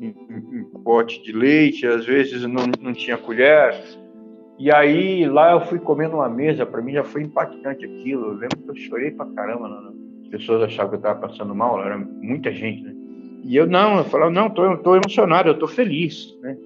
em, 0.00 0.08
em, 0.08 0.64
pote 0.82 1.22
de 1.22 1.32
leite, 1.32 1.86
às 1.86 2.04
vezes 2.04 2.42
não, 2.42 2.64
não 2.80 2.92
tinha 2.92 3.16
colher. 3.16 3.74
E 4.58 4.72
aí 4.72 5.26
lá 5.26 5.52
eu 5.52 5.60
fui 5.66 5.78
comendo 5.78 6.16
uma 6.16 6.28
mesa, 6.28 6.64
para 6.64 6.82
mim 6.82 6.92
já 6.92 7.04
foi 7.04 7.22
impactante 7.22 7.84
aquilo. 7.84 8.28
Eu 8.28 8.34
lembro 8.34 8.58
que 8.58 8.70
eu 8.70 8.76
chorei 8.76 9.10
pra 9.10 9.26
caramba, 9.26 9.68
né? 9.68 9.92
as 10.22 10.28
pessoas 10.28 10.62
achavam 10.62 10.90
que 10.90 10.96
eu 10.96 10.98
estava 11.00 11.28
passando 11.28 11.54
mal, 11.54 11.82
era 11.84 11.98
muita 11.98 12.50
gente, 12.52 12.82
né? 12.82 12.94
E 13.44 13.56
eu 13.56 13.66
não, 13.66 13.98
eu 13.98 14.04
falava, 14.04 14.30
não, 14.30 14.48
tô, 14.48 14.76
tô 14.78 14.94
emocionado, 14.94 15.48
eu 15.48 15.58
tô 15.58 15.66
feliz, 15.66 16.38
né? 16.40 16.56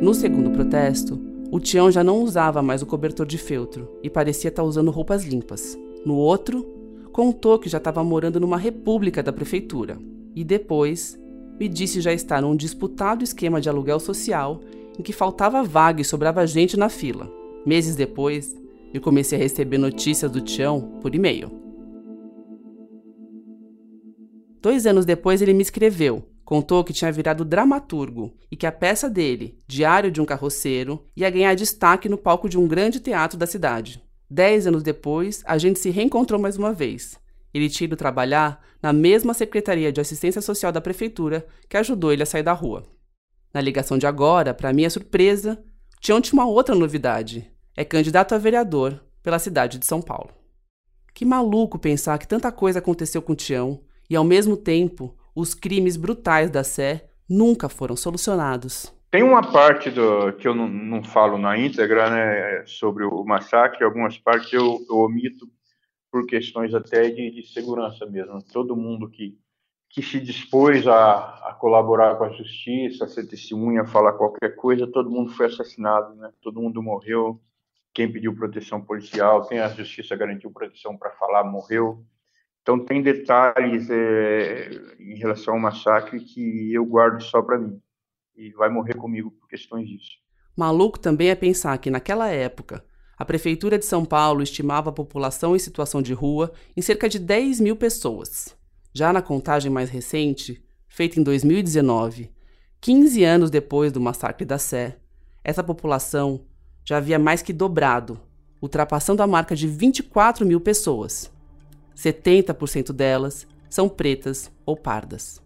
No 0.00 0.14
segundo 0.14 0.52
protesto, 0.52 1.20
o 1.50 1.58
Tião 1.58 1.90
já 1.90 2.04
não 2.04 2.22
usava 2.22 2.62
mais 2.62 2.82
o 2.82 2.86
cobertor 2.86 3.26
de 3.26 3.36
feltro 3.36 3.98
e 4.00 4.08
parecia 4.08 4.48
estar 4.48 4.62
tá 4.62 4.68
usando 4.68 4.92
roupas 4.92 5.24
limpas. 5.24 5.76
No 6.06 6.14
outro, 6.14 6.64
contou 7.12 7.58
que 7.58 7.68
já 7.68 7.78
estava 7.78 8.04
morando 8.04 8.38
numa 8.38 8.56
república 8.56 9.24
da 9.24 9.32
prefeitura 9.32 9.98
e 10.36 10.44
depois 10.44 11.18
me 11.58 11.68
disse 11.68 12.00
já 12.00 12.12
estar 12.12 12.40
num 12.40 12.54
disputado 12.54 13.24
esquema 13.24 13.60
de 13.60 13.68
aluguel 13.68 13.98
social 13.98 14.60
em 14.96 15.02
que 15.02 15.12
faltava 15.12 15.64
vaga 15.64 16.00
e 16.00 16.04
sobrava 16.04 16.46
gente 16.46 16.76
na 16.76 16.88
fila. 16.88 17.28
Meses 17.66 17.96
depois, 17.96 18.56
eu 18.94 19.00
comecei 19.00 19.36
a 19.36 19.42
receber 19.42 19.78
notícias 19.78 20.30
do 20.30 20.40
Tião 20.40 20.80
por 21.00 21.12
e-mail. 21.12 21.50
Dois 24.62 24.86
anos 24.86 25.04
depois, 25.04 25.42
ele 25.42 25.52
me 25.52 25.62
escreveu 25.62 26.22
Contou 26.48 26.82
que 26.82 26.94
tinha 26.94 27.12
virado 27.12 27.44
dramaturgo 27.44 28.32
e 28.50 28.56
que 28.56 28.66
a 28.66 28.72
peça 28.72 29.10
dele, 29.10 29.58
Diário 29.66 30.10
de 30.10 30.18
um 30.18 30.24
Carroceiro, 30.24 31.04
ia 31.14 31.28
ganhar 31.28 31.54
destaque 31.54 32.08
no 32.08 32.16
palco 32.16 32.48
de 32.48 32.56
um 32.56 32.66
grande 32.66 33.00
teatro 33.00 33.36
da 33.36 33.46
cidade. 33.46 34.02
Dez 34.30 34.66
anos 34.66 34.82
depois, 34.82 35.42
a 35.44 35.58
gente 35.58 35.78
se 35.78 35.90
reencontrou 35.90 36.40
mais 36.40 36.56
uma 36.56 36.72
vez. 36.72 37.18
Ele 37.52 37.68
tinha 37.68 37.84
ido 37.84 37.96
trabalhar 37.96 38.64
na 38.82 38.94
mesma 38.94 39.34
Secretaria 39.34 39.92
de 39.92 40.00
Assistência 40.00 40.40
Social 40.40 40.72
da 40.72 40.80
Prefeitura 40.80 41.46
que 41.68 41.76
ajudou 41.76 42.14
ele 42.14 42.22
a 42.22 42.26
sair 42.26 42.42
da 42.42 42.54
rua. 42.54 42.82
Na 43.52 43.60
ligação 43.60 43.98
de 43.98 44.06
agora, 44.06 44.54
para 44.54 44.72
minha 44.72 44.88
surpresa, 44.88 45.62
tinha 46.00 46.18
uma 46.32 46.46
outra 46.46 46.74
novidade. 46.74 47.46
É 47.76 47.84
candidato 47.84 48.34
a 48.34 48.38
vereador 48.38 49.04
pela 49.22 49.38
cidade 49.38 49.76
de 49.76 49.84
São 49.84 50.00
Paulo. 50.00 50.30
Que 51.12 51.26
maluco 51.26 51.78
pensar 51.78 52.16
que 52.16 52.26
tanta 52.26 52.50
coisa 52.50 52.78
aconteceu 52.78 53.20
com 53.20 53.34
Tião 53.34 53.82
e, 54.08 54.16
ao 54.16 54.24
mesmo 54.24 54.56
tempo, 54.56 55.14
os 55.38 55.54
crimes 55.54 55.96
brutais 55.96 56.50
da 56.50 56.64
Sé 56.64 57.10
nunca 57.30 57.68
foram 57.68 57.94
solucionados. 57.94 58.92
Tem 59.08 59.22
uma 59.22 59.52
parte 59.52 59.88
do, 59.88 60.32
que 60.32 60.48
eu 60.48 60.54
não, 60.54 60.68
não 60.68 61.04
falo 61.04 61.38
na 61.38 61.56
íntegra, 61.56 62.10
né, 62.10 62.66
sobre 62.66 63.04
o 63.04 63.24
massacre, 63.24 63.84
algumas 63.84 64.18
partes 64.18 64.52
eu, 64.52 64.84
eu 64.88 64.96
omito 64.96 65.48
por 66.10 66.26
questões 66.26 66.74
até 66.74 67.08
de, 67.08 67.30
de, 67.30 67.46
segurança 67.46 68.04
mesmo. 68.04 68.42
Todo 68.52 68.76
mundo 68.76 69.08
que, 69.08 69.38
que 69.88 70.02
se 70.02 70.18
dispôs 70.18 70.86
a, 70.88 71.48
a, 71.48 71.54
colaborar 71.54 72.16
com 72.16 72.24
a 72.24 72.30
justiça, 72.30 73.04
a 73.04 73.08
ser 73.08 73.26
testemunha, 73.28 73.82
a 73.82 73.86
falar 73.86 74.14
qualquer 74.14 74.56
coisa, 74.56 74.86
todo 74.88 75.10
mundo 75.10 75.30
foi 75.30 75.46
assassinado, 75.46 76.16
né? 76.16 76.30
todo 76.42 76.60
mundo 76.60 76.82
morreu. 76.82 77.40
Quem 77.94 78.10
pediu 78.10 78.34
proteção 78.34 78.80
policial, 78.80 79.46
quem 79.46 79.60
a 79.60 79.68
justiça 79.68 80.16
garantiu 80.16 80.50
proteção 80.50 80.96
para 80.96 81.12
falar, 81.12 81.44
morreu. 81.44 82.04
Então, 82.68 82.78
tem 82.78 83.00
detalhes 83.00 83.88
é, 83.88 84.68
em 85.00 85.16
relação 85.16 85.54
ao 85.54 85.60
massacre 85.60 86.20
que 86.20 86.70
eu 86.70 86.84
guardo 86.84 87.22
só 87.22 87.40
para 87.40 87.56
mim. 87.56 87.80
E 88.36 88.50
vai 88.50 88.68
morrer 88.68 88.92
comigo 88.92 89.30
por 89.30 89.48
questões 89.48 89.88
disso. 89.88 90.18
Maluco 90.54 90.98
também 90.98 91.30
é 91.30 91.34
pensar 91.34 91.78
que, 91.78 91.90
naquela 91.90 92.28
época, 92.28 92.84
a 93.16 93.24
Prefeitura 93.24 93.78
de 93.78 93.86
São 93.86 94.04
Paulo 94.04 94.42
estimava 94.42 94.90
a 94.90 94.92
população 94.92 95.56
em 95.56 95.58
situação 95.58 96.02
de 96.02 96.12
rua 96.12 96.52
em 96.76 96.82
cerca 96.82 97.08
de 97.08 97.18
10 97.18 97.58
mil 97.58 97.74
pessoas. 97.74 98.54
Já 98.92 99.14
na 99.14 99.22
contagem 99.22 99.72
mais 99.72 99.88
recente, 99.88 100.62
feita 100.90 101.18
em 101.18 101.22
2019, 101.22 102.30
15 102.82 103.24
anos 103.24 103.50
depois 103.50 103.92
do 103.92 104.00
massacre 104.00 104.44
da 104.44 104.58
Sé, 104.58 104.98
essa 105.42 105.64
população 105.64 106.44
já 106.84 106.98
havia 106.98 107.18
mais 107.18 107.40
que 107.40 107.54
dobrado, 107.54 108.20
ultrapassando 108.60 109.22
a 109.22 109.26
marca 109.26 109.56
de 109.56 109.66
24 109.66 110.44
mil 110.44 110.60
pessoas. 110.60 111.32
70% 111.98 112.92
delas 112.92 113.44
são 113.68 113.88
pretas 113.88 114.52
ou 114.64 114.76
pardas. 114.76 115.42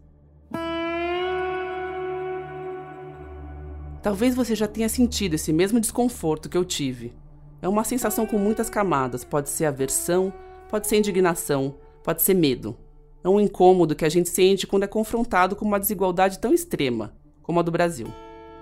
Talvez 4.03 4.35
você 4.35 4.55
já 4.55 4.69
tenha 4.69 4.89
sentido 4.89 5.35
esse 5.35 5.51
mesmo 5.51 5.81
desconforto 5.81 6.51
que 6.51 6.57
eu 6.57 6.65
tive. 6.65 7.15
É 7.63 7.69
uma 7.69 7.85
sensação 7.85 8.27
com 8.27 8.37
muitas 8.37 8.69
camadas, 8.69 9.25
pode 9.25 9.49
ser 9.49 9.65
aversão, 9.65 10.31
pode 10.69 10.89
ser 10.89 10.99
indignação, 10.99 11.77
pode 12.05 12.21
ser 12.21 12.35
medo. 12.35 12.77
É 13.25 13.29
um 13.31 13.41
incômodo 13.41 13.95
que 13.95 14.05
a 14.05 14.11
gente 14.11 14.29
sente 14.29 14.67
quando 14.67 14.83
é 14.83 14.89
confrontado 14.89 15.57
com 15.57 15.65
uma 15.65 15.81
desigualdade 15.81 16.39
tão 16.39 16.53
extrema 16.53 17.17
como 17.41 17.61
a 17.61 17.63
do 17.63 17.71
Brasil. 17.71 18.09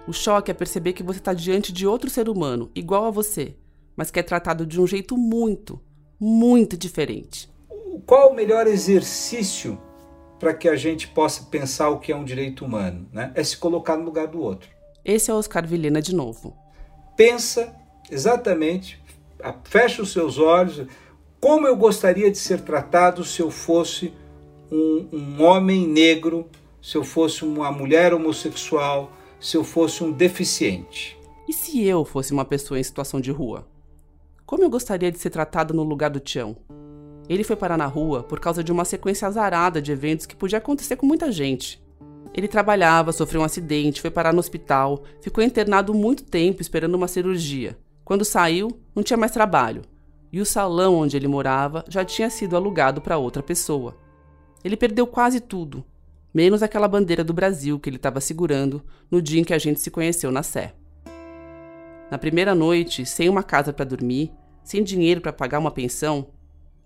O 0.07 0.13
choque 0.13 0.51
é 0.51 0.55
perceber 0.55 0.93
que 0.93 1.03
você 1.03 1.19
está 1.19 1.35
diante 1.35 1.73
de 1.73 1.89
outro 1.89 2.09
ser 2.09 2.29
humano, 2.29 2.71
igual 2.73 3.07
a 3.07 3.11
você, 3.11 3.57
mas 3.97 4.13
que 4.13 4.21
é 4.21 4.23
tratado 4.23 4.65
de 4.65 4.81
um 4.81 4.87
jeito 4.87 5.17
muito, 5.17 5.81
muito 6.21 6.77
diferente 6.77 7.50
qual 8.07 8.31
o 8.31 8.35
melhor 8.35 8.67
exercício 8.67 9.79
para 10.39 10.55
que 10.55 10.69
a 10.69 10.77
gente 10.77 11.09
possa 11.09 11.45
pensar 11.45 11.91
o 11.91 11.99
que 11.99 12.13
é 12.13 12.17
um 12.17 12.25
direito 12.25 12.65
humano? 12.65 13.09
Né? 13.13 13.31
É 13.35 13.45
se 13.45 13.57
colocar 13.57 13.97
no 13.97 14.05
lugar 14.05 14.27
do 14.27 14.41
outro. 14.41 14.69
Esse 15.05 15.31
é 15.31 15.35
Oscar 15.35 15.67
Vilhena 15.67 16.01
de 16.01 16.15
novo. 16.15 16.57
Pensa 17.17 17.75
exatamente, 18.11 19.01
fecha 19.65 20.03
os 20.03 20.13
seus 20.13 20.39
olhos, 20.39 20.87
como 21.41 21.67
eu 21.67 21.77
gostaria 21.77 22.31
de 22.31 22.39
ser 22.39 22.61
tratado 22.61 23.25
se 23.25 23.41
eu 23.41 23.51
fosse 23.51 24.13
um, 24.71 25.09
um 25.13 25.43
homem 25.43 25.87
negro, 25.87 26.49
se 26.83 26.97
eu 26.97 27.05
fosse 27.05 27.45
uma 27.45 27.71
mulher 27.71 28.13
homossexual, 28.13 29.13
se 29.39 29.57
eu 29.57 29.65
fosse 29.65 30.05
um 30.05 30.13
deficiente. 30.13 31.19
E 31.49 31.53
se 31.53 31.83
eu 31.85 32.05
fosse 32.05 32.33
uma 32.33 32.45
pessoa 32.45 32.79
em 32.79 32.83
situação 32.83 33.21
de 33.21 33.31
rua? 33.31 33.67
Como 34.47 34.63
eu 34.63 34.71
gostaria 34.71 35.11
de 35.11 35.19
ser 35.19 35.31
tratado 35.31 35.73
no 35.73 35.83
lugar 35.83 36.11
do 36.11 36.21
Tião? 36.21 36.57
Ele 37.31 37.45
foi 37.45 37.55
parar 37.55 37.77
na 37.77 37.87
rua 37.87 38.25
por 38.25 38.41
causa 38.41 38.65
de 38.65 38.73
uma 38.73 38.85
sequência 38.85 39.29
azarada 39.29 39.81
de 39.81 39.93
eventos 39.93 40.27
que 40.27 40.35
podia 40.35 40.59
acontecer 40.59 40.97
com 40.97 41.07
muita 41.07 41.31
gente. 41.31 41.81
Ele 42.35 42.49
trabalhava, 42.49 43.13
sofreu 43.13 43.41
um 43.41 43.45
acidente, 43.45 44.01
foi 44.01 44.11
parar 44.11 44.33
no 44.33 44.41
hospital, 44.41 45.05
ficou 45.23 45.45
internado 45.45 45.95
muito 45.95 46.25
tempo 46.25 46.61
esperando 46.61 46.97
uma 46.97 47.07
cirurgia. 47.07 47.79
Quando 48.05 48.25
saiu, 48.25 48.81
não 48.97 49.05
tinha 49.05 49.17
mais 49.17 49.31
trabalho. 49.31 49.83
E 50.33 50.41
o 50.41 50.45
salão 50.45 50.97
onde 50.97 51.17
ele 51.17 51.29
morava 51.29 51.85
já 51.89 52.05
tinha 52.05 52.29
sido 52.29 52.57
alugado 52.57 53.01
para 53.01 53.17
outra 53.17 53.45
pessoa. 53.45 53.97
Ele 54.65 54.77
perdeu 54.77 55.07
quase 55.07 55.39
tudo, 55.39 55.85
menos 56.35 56.65
aquela 56.65 56.89
bandeira 56.89 57.23
do 57.23 57.33
Brasil 57.33 57.79
que 57.79 57.89
ele 57.89 57.97
estava 57.97 58.21
segurando 58.21 58.83
no 59.09 59.23
dia 59.23 59.41
em 59.41 59.45
que 59.45 59.55
a 59.55 59.59
gente 59.59 59.79
se 59.79 59.91
conheceu 59.91 60.33
na 60.33 60.43
Sé. 60.43 60.75
Na 62.11 62.19
primeira 62.19 62.57
noite, 62.57 63.07
sem 63.07 63.29
uma 63.29 63.45
casa 63.45 63.73
para 63.73 63.85
dormir, 63.85 64.33
sem 64.65 64.83
dinheiro 64.83 65.21
para 65.21 65.33
pagar 65.33 65.61
uma 65.61 65.71
pensão, 65.71 66.27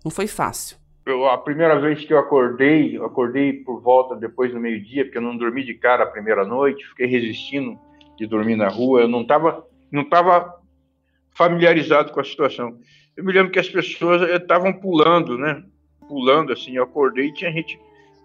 não 0.05 0.11
foi 0.11 0.27
fácil. 0.27 0.77
Eu, 1.03 1.27
a 1.27 1.37
primeira 1.37 1.79
vez 1.79 2.05
que 2.05 2.13
eu 2.13 2.19
acordei, 2.19 2.97
eu 2.97 3.05
acordei 3.05 3.53
por 3.53 3.81
volta 3.81 4.15
depois 4.15 4.51
do 4.51 4.59
meio-dia, 4.59 5.03
porque 5.03 5.17
eu 5.17 5.21
não 5.21 5.35
dormi 5.35 5.63
de 5.63 5.73
cara 5.73 6.03
a 6.03 6.07
primeira 6.07 6.45
noite, 6.45 6.87
fiquei 6.87 7.07
resistindo 7.07 7.79
de 8.15 8.27
dormir 8.27 8.55
na 8.55 8.67
rua, 8.67 9.01
eu 9.01 9.07
não 9.07 9.21
estava 9.21 9.65
não 9.91 10.03
tava 10.07 10.61
familiarizado 11.31 12.11
com 12.11 12.19
a 12.19 12.23
situação. 12.23 12.79
Eu 13.15 13.23
me 13.23 13.33
lembro 13.33 13.51
que 13.51 13.59
as 13.59 13.69
pessoas 13.69 14.21
estavam 14.29 14.73
pulando, 14.73 15.37
né? 15.37 15.63
Pulando 16.07 16.53
assim, 16.53 16.75
eu 16.75 16.83
acordei 16.83 17.27
e 17.27 17.33
tinha 17.33 17.51
gente 17.51 17.79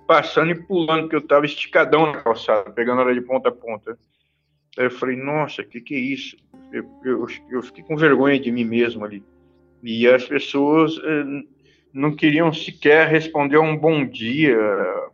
passando 0.07 0.51
e 0.51 0.55
pulando, 0.55 1.03
porque 1.03 1.17
eu 1.17 1.21
estava 1.21 1.47
esticadão 1.47 2.07
na 2.07 2.21
calçada, 2.21 2.71
pegando 2.73 3.03
ela 3.03 3.15
de 3.15 3.21
ponta 3.21 3.51
a 3.51 3.53
ponta. 3.53 3.99
Aí 4.77 4.85
eu 4.85 4.91
falei, 4.91 5.17
nossa, 5.17 5.63
o 5.63 5.65
que, 5.65 5.81
que 5.81 5.95
é 5.95 5.99
isso? 5.99 6.37
Eu, 6.73 6.85
eu, 7.05 7.27
eu, 7.51 7.63
fiquei 7.63 7.85
com 7.85 7.97
vergonha 7.97 8.39
de 8.39 8.51
mim 8.51 8.65
mesmo 8.65 9.05
ali. 9.05 9.23
E 9.83 10.07
as 10.09 10.25
pessoas 10.25 10.97
eh, 10.99 11.45
não 11.93 12.15
queriam 12.15 12.53
sequer 12.53 13.09
responder 13.09 13.59
um 13.59 13.77
bom 13.77 14.05
dia, 14.05 14.57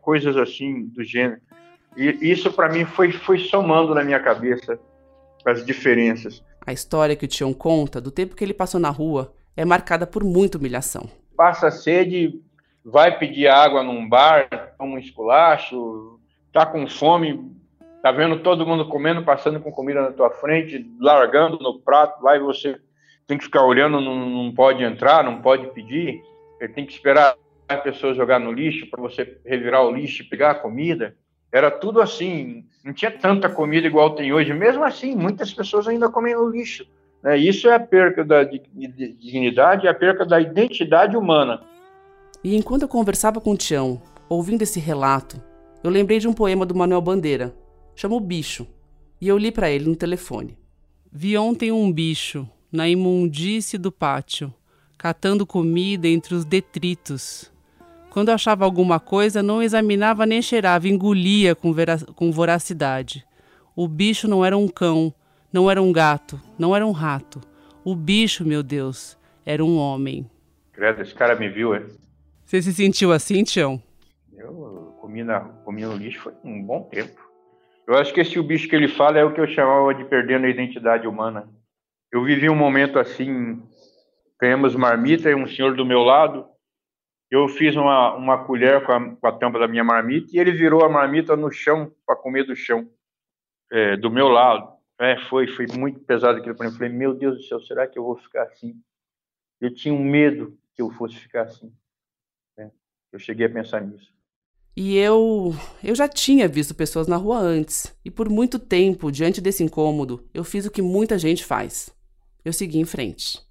coisas 0.00 0.36
assim 0.36 0.84
do 0.86 1.02
gênero. 1.02 1.40
E 1.96 2.30
isso 2.30 2.52
para 2.52 2.68
mim 2.68 2.84
foi, 2.84 3.10
foi 3.10 3.38
somando 3.38 3.94
na 3.94 4.04
minha 4.04 4.20
cabeça 4.20 4.78
as 5.44 5.64
diferenças. 5.64 6.42
A 6.66 6.72
história 6.72 7.16
que 7.16 7.24
o 7.24 7.28
Tião 7.28 7.54
conta 7.54 8.00
do 8.00 8.10
tempo 8.10 8.34
que 8.34 8.44
ele 8.44 8.52
passou 8.52 8.80
na 8.80 8.90
rua 8.90 9.32
é 9.56 9.64
marcada 9.64 10.06
por 10.06 10.22
muita 10.22 10.58
humilhação. 10.58 11.08
Passa 11.36 11.70
sede, 11.70 12.40
vai 12.84 13.18
pedir 13.18 13.46
água 13.46 13.82
num 13.82 14.06
bar, 14.08 14.48
toma 14.76 14.96
um 14.96 14.98
esculacho, 14.98 16.20
tá 16.52 16.66
com 16.66 16.86
fome, 16.86 17.50
tá 18.02 18.12
vendo 18.12 18.40
todo 18.40 18.66
mundo 18.66 18.88
comendo, 18.88 19.22
passando 19.22 19.60
com 19.60 19.72
comida 19.72 20.02
na 20.02 20.12
tua 20.12 20.30
frente, 20.30 20.86
largando 21.00 21.58
no 21.58 21.78
prato, 21.78 22.22
lá 22.22 22.36
e 22.36 22.40
você 22.40 22.78
tem 23.26 23.38
que 23.38 23.44
ficar 23.44 23.64
olhando, 23.64 24.00
não, 24.00 24.28
não 24.28 24.52
pode 24.54 24.82
entrar, 24.82 25.24
não 25.24 25.40
pode 25.40 25.66
pedir, 25.68 26.22
ele 26.60 26.72
tem 26.72 26.86
que 26.86 26.92
esperar 26.92 27.34
a 27.68 27.76
pessoa 27.76 28.14
jogar 28.14 28.38
no 28.38 28.52
lixo 28.52 28.88
para 28.90 29.02
você 29.02 29.38
revirar 29.44 29.84
o 29.84 29.90
lixo 29.90 30.22
e 30.22 30.26
pegar 30.26 30.52
a 30.52 30.54
comida. 30.54 31.16
Era 31.50 31.70
tudo 31.70 32.00
assim, 32.00 32.64
não 32.84 32.92
tinha 32.92 33.10
tanta 33.10 33.48
comida 33.48 33.86
igual 33.86 34.14
tem 34.14 34.32
hoje. 34.32 34.52
Mesmo 34.52 34.84
assim, 34.84 35.14
muitas 35.14 35.52
pessoas 35.52 35.88
ainda 35.88 36.08
comem 36.08 36.34
no 36.34 36.48
lixo. 36.48 36.86
Né? 37.22 37.36
Isso 37.36 37.68
é 37.68 37.74
a 37.74 37.80
perca 37.80 38.24
da 38.24 38.44
dignidade, 38.44 39.86
é 39.86 39.90
a 39.90 39.94
perca 39.94 40.24
da 40.24 40.40
identidade 40.40 41.16
humana. 41.16 41.62
E 42.42 42.56
enquanto 42.56 42.82
eu 42.82 42.88
conversava 42.88 43.40
com 43.40 43.52
o 43.52 43.56
Tião, 43.56 44.00
ouvindo 44.28 44.62
esse 44.62 44.78
relato, 44.78 45.42
eu 45.82 45.90
lembrei 45.90 46.18
de 46.18 46.28
um 46.28 46.32
poema 46.32 46.64
do 46.64 46.74
Manuel 46.74 47.00
Bandeira, 47.00 47.54
chamou 47.94 48.20
Bicho, 48.20 48.66
e 49.20 49.28
eu 49.28 49.38
li 49.38 49.50
para 49.50 49.70
ele 49.70 49.88
no 49.88 49.96
telefone. 49.96 50.56
Vi 51.10 51.36
ontem 51.38 51.72
um 51.72 51.90
bicho 51.90 52.48
na 52.70 52.88
imundície 52.88 53.78
do 53.78 53.90
pátio, 53.90 54.52
catando 55.06 55.46
comida 55.46 56.08
entre 56.08 56.34
os 56.34 56.44
detritos. 56.44 57.52
Quando 58.10 58.30
achava 58.30 58.64
alguma 58.64 58.98
coisa, 58.98 59.40
não 59.40 59.62
examinava 59.62 60.26
nem 60.26 60.42
cheirava, 60.42 60.88
engolia 60.88 61.54
com, 61.54 61.72
com 62.16 62.32
voracidade. 62.32 63.24
O 63.76 63.86
bicho 63.86 64.26
não 64.26 64.44
era 64.44 64.56
um 64.56 64.66
cão, 64.66 65.14
não 65.52 65.70
era 65.70 65.80
um 65.80 65.92
gato, 65.92 66.40
não 66.58 66.74
era 66.74 66.84
um 66.84 66.90
rato. 66.90 67.40
O 67.84 67.94
bicho, 67.94 68.44
meu 68.44 68.64
Deus, 68.64 69.16
era 69.44 69.64
um 69.64 69.76
homem. 69.76 70.28
Credo, 70.72 71.02
esse 71.02 71.14
cara 71.14 71.36
me 71.36 71.48
viu, 71.48 71.72
é? 71.72 71.86
Você 72.44 72.60
se 72.60 72.72
sentiu 72.74 73.12
assim, 73.12 73.44
Tião? 73.44 73.80
Eu 74.36 74.96
comi, 75.00 75.22
na, 75.22 75.38
comi 75.38 75.82
no 75.82 75.96
lixo 75.96 76.18
foi 76.18 76.32
um 76.42 76.60
bom 76.60 76.82
tempo. 76.82 77.20
Eu 77.86 77.94
acho 77.94 78.12
que 78.12 78.20
esse 78.20 78.40
o 78.40 78.42
bicho 78.42 78.68
que 78.68 78.74
ele 78.74 78.88
fala 78.88 79.20
é 79.20 79.24
o 79.24 79.32
que 79.32 79.40
eu 79.40 79.46
chamava 79.46 79.94
de 79.94 80.04
perdendo 80.04 80.46
a 80.46 80.50
identidade 80.50 81.06
humana. 81.06 81.48
Eu 82.10 82.24
vivi 82.24 82.50
um 82.50 82.56
momento 82.56 82.98
assim, 82.98 83.62
ganhamos 84.40 84.74
marmita 84.74 85.30
e 85.30 85.34
um 85.34 85.46
senhor 85.46 85.74
do 85.74 85.84
meu 85.84 86.00
lado, 86.00 86.46
eu 87.30 87.48
fiz 87.48 87.74
uma, 87.74 88.14
uma 88.14 88.44
colher 88.44 88.84
com 88.84 88.92
a, 88.92 89.16
com 89.16 89.26
a, 89.26 89.32
tampa 89.32 89.58
da 89.58 89.66
minha 89.66 89.82
marmita 89.82 90.28
e 90.32 90.38
ele 90.38 90.52
virou 90.52 90.84
a 90.84 90.88
marmita 90.88 91.36
no 91.36 91.50
chão 91.50 91.92
para 92.06 92.16
comer 92.16 92.44
do 92.44 92.54
chão, 92.54 92.88
é, 93.70 93.96
do 93.96 94.10
meu 94.10 94.28
lado. 94.28 94.76
É, 94.98 95.18
foi, 95.28 95.46
foi 95.48 95.66
muito 95.76 96.00
pesado 96.00 96.38
aquilo 96.38 96.54
para 96.54 96.66
mim. 96.66 96.72
Eu 96.72 96.78
falei, 96.78 96.92
meu 96.92 97.14
Deus 97.14 97.36
do 97.36 97.42
céu, 97.42 97.60
será 97.60 97.86
que 97.86 97.98
eu 97.98 98.04
vou 98.04 98.16
ficar 98.16 98.44
assim? 98.44 98.80
Eu 99.60 99.74
tinha 99.74 99.92
um 99.92 100.02
medo 100.02 100.56
que 100.74 100.80
eu 100.80 100.90
fosse 100.90 101.16
ficar 101.16 101.42
assim. 101.42 101.72
É, 102.58 102.70
eu 103.12 103.18
cheguei 103.18 103.46
a 103.46 103.50
pensar 103.50 103.80
nisso. 103.80 104.14
E 104.76 104.98
eu, 104.98 105.54
eu 105.82 105.94
já 105.94 106.06
tinha 106.06 106.46
visto 106.46 106.74
pessoas 106.74 107.08
na 107.08 107.16
rua 107.16 107.38
antes, 107.38 107.98
e 108.04 108.10
por 108.10 108.28
muito 108.28 108.58
tempo, 108.58 109.10
diante 109.10 109.40
desse 109.40 109.64
incômodo, 109.64 110.28
eu 110.34 110.44
fiz 110.44 110.66
o 110.66 110.70
que 110.70 110.82
muita 110.82 111.18
gente 111.18 111.46
faz. 111.46 111.88
Eu 112.44 112.52
segui 112.52 112.78
em 112.78 112.84
frente. 112.84 113.45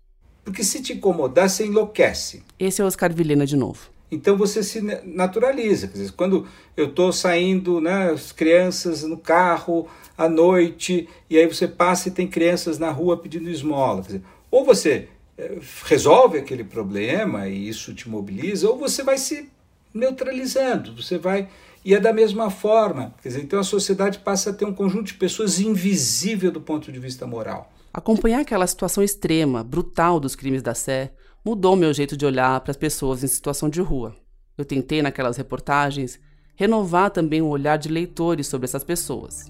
Porque 0.46 0.64
se 0.64 0.82
te 0.82 0.94
incomodar, 0.94 1.50
você 1.50 1.66
enlouquece. 1.66 2.44
Esse 2.60 2.80
é 2.80 2.86
o 2.86 2.88
Oscar 2.88 3.12
Vilhena 3.12 3.48
de 3.48 3.58
novo. 3.58 3.90
Então 4.12 4.38
você 4.38 4.62
se 4.62 4.80
naturaliza. 5.04 5.88
Dizer, 5.88 6.12
quando 6.12 6.48
eu 6.78 6.86
estou 6.86 7.12
saindo, 7.12 7.82
né, 7.82 8.12
as 8.12 8.32
crianças 8.32 9.02
no 9.04 9.18
carro 9.18 9.88
à 10.16 10.30
noite, 10.30 11.10
e 11.30 11.38
aí 11.38 11.48
você 11.48 11.68
passa 11.68 12.08
e 12.08 12.12
tem 12.12 12.28
crianças 12.28 12.78
na 12.78 12.92
rua 12.92 13.18
pedindo 13.18 13.50
esmola. 13.50 14.04
Dizer, 14.04 14.22
ou 14.52 14.64
você 14.64 15.10
é, 15.36 15.58
resolve 15.84 16.38
aquele 16.38 16.64
problema 16.64 17.48
e 17.48 17.68
isso 17.68 17.94
te 17.94 18.08
mobiliza, 18.08 18.70
ou 18.70 18.78
você 18.78 19.04
vai 19.04 19.18
se 19.18 19.50
neutralizando, 19.92 20.96
você 20.96 21.18
vai. 21.18 21.50
E 21.84 21.94
é 21.94 22.00
da 22.00 22.14
mesma 22.14 22.52
forma. 22.52 23.14
Quer 23.22 23.30
dizer, 23.30 23.42
então 23.42 23.60
a 23.60 23.64
sociedade 23.64 24.20
passa 24.20 24.52
a 24.52 24.54
ter 24.54 24.66
um 24.66 24.74
conjunto 24.74 25.08
de 25.08 25.14
pessoas 25.16 25.60
invisível 25.60 26.52
do 26.52 26.62
ponto 26.62 26.92
de 26.92 27.00
vista 27.00 27.26
moral. 27.26 27.72
Acompanhar 27.98 28.42
aquela 28.42 28.68
situação 28.68 29.02
extrema, 29.02 29.64
brutal 29.64 30.20
dos 30.20 30.36
crimes 30.36 30.62
da 30.62 30.76
Sé 30.76 31.14
mudou 31.46 31.78
meu 31.78 31.94
jeito 31.94 32.18
de 32.18 32.26
olhar 32.26 32.60
para 32.60 32.72
as 32.72 32.76
pessoas 32.76 33.24
em 33.24 33.28
situação 33.28 33.70
de 33.70 33.80
rua. 33.80 34.14
Eu 34.58 34.66
tentei, 34.66 35.02
naquelas 35.02 35.38
reportagens, 35.38 36.20
renovar 36.58 37.10
também 37.10 37.42
o 37.42 37.48
olhar 37.48 37.78
de 37.78 37.88
leitores 37.88 38.48
sobre 38.48 38.66
essas 38.66 38.84
pessoas. 38.84 39.50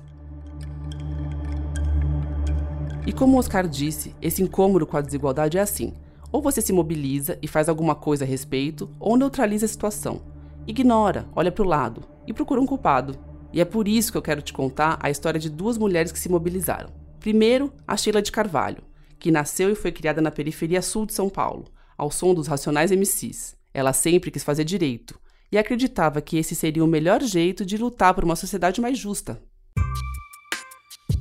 E 3.08 3.12
como 3.12 3.39
Oscar 3.39 3.67
disse, 3.67 4.15
esse 4.22 4.43
incômodo 4.43 4.86
com 4.86 4.96
a 4.96 5.02
desigualdade 5.02 5.58
é 5.58 5.62
assim: 5.62 5.96
ou 6.32 6.39
você 6.39 6.62
se 6.62 6.72
mobiliza 6.72 7.39
e 7.41 7.48
faz 7.48 7.67
alguma 7.67 7.96
coisa 7.96 8.26
a 8.26 8.28
respeito, 8.28 8.88
ou 9.00 9.17
neutraliza 9.17 9.65
a 9.65 9.70
situação. 9.70 10.22
Ignora, 10.67 11.28
olha 11.36 11.52
para 11.52 11.65
o 11.65 11.67
lado 11.67 12.04
e 12.28 12.32
procura 12.32 12.62
um 12.62 12.67
culpado. 12.67 13.17
E 13.52 13.60
é 13.60 13.65
por 13.65 13.88
isso 13.88 14.12
que 14.12 14.20
eu 14.20 14.22
quero 14.22 14.43
te 14.43 14.54
contar 14.54 15.00
a 15.02 15.10
história 15.10 15.39
de 15.39 15.50
duas 15.50 15.80
mulheres 15.80 16.12
que 16.12 16.20
se 16.20 16.30
mobilizaram. 16.30 17.05
Primeiro, 17.26 17.74
a 17.88 17.98
Sheila 17.98 18.22
de 18.22 18.32
Carvalho, 18.32 18.84
que 19.18 19.32
nasceu 19.32 19.72
e 19.72 19.76
foi 19.76 19.92
criada 19.92 20.22
na 20.22 20.30
periferia 20.30 20.80
sul 20.80 21.08
de 21.08 21.14
São 21.16 21.28
Paulo, 21.28 21.66
ao 21.98 22.12
som 22.12 22.36
dos 22.36 22.46
Racionais 22.46 22.92
MCs. 22.92 23.56
Ela 23.74 23.94
sempre 23.94 24.30
quis 24.30 24.44
fazer 24.44 24.64
direito 24.64 25.20
e 25.52 25.58
acreditava 25.58 26.22
que 26.22 26.38
esse 26.38 26.54
seria 26.54 26.84
o 26.84 26.88
melhor 26.88 27.24
jeito 27.24 27.66
de 27.66 27.78
lutar 27.78 28.14
por 28.14 28.24
uma 28.24 28.36
sociedade 28.36 28.80
mais 28.80 29.00
justa. 29.00 29.42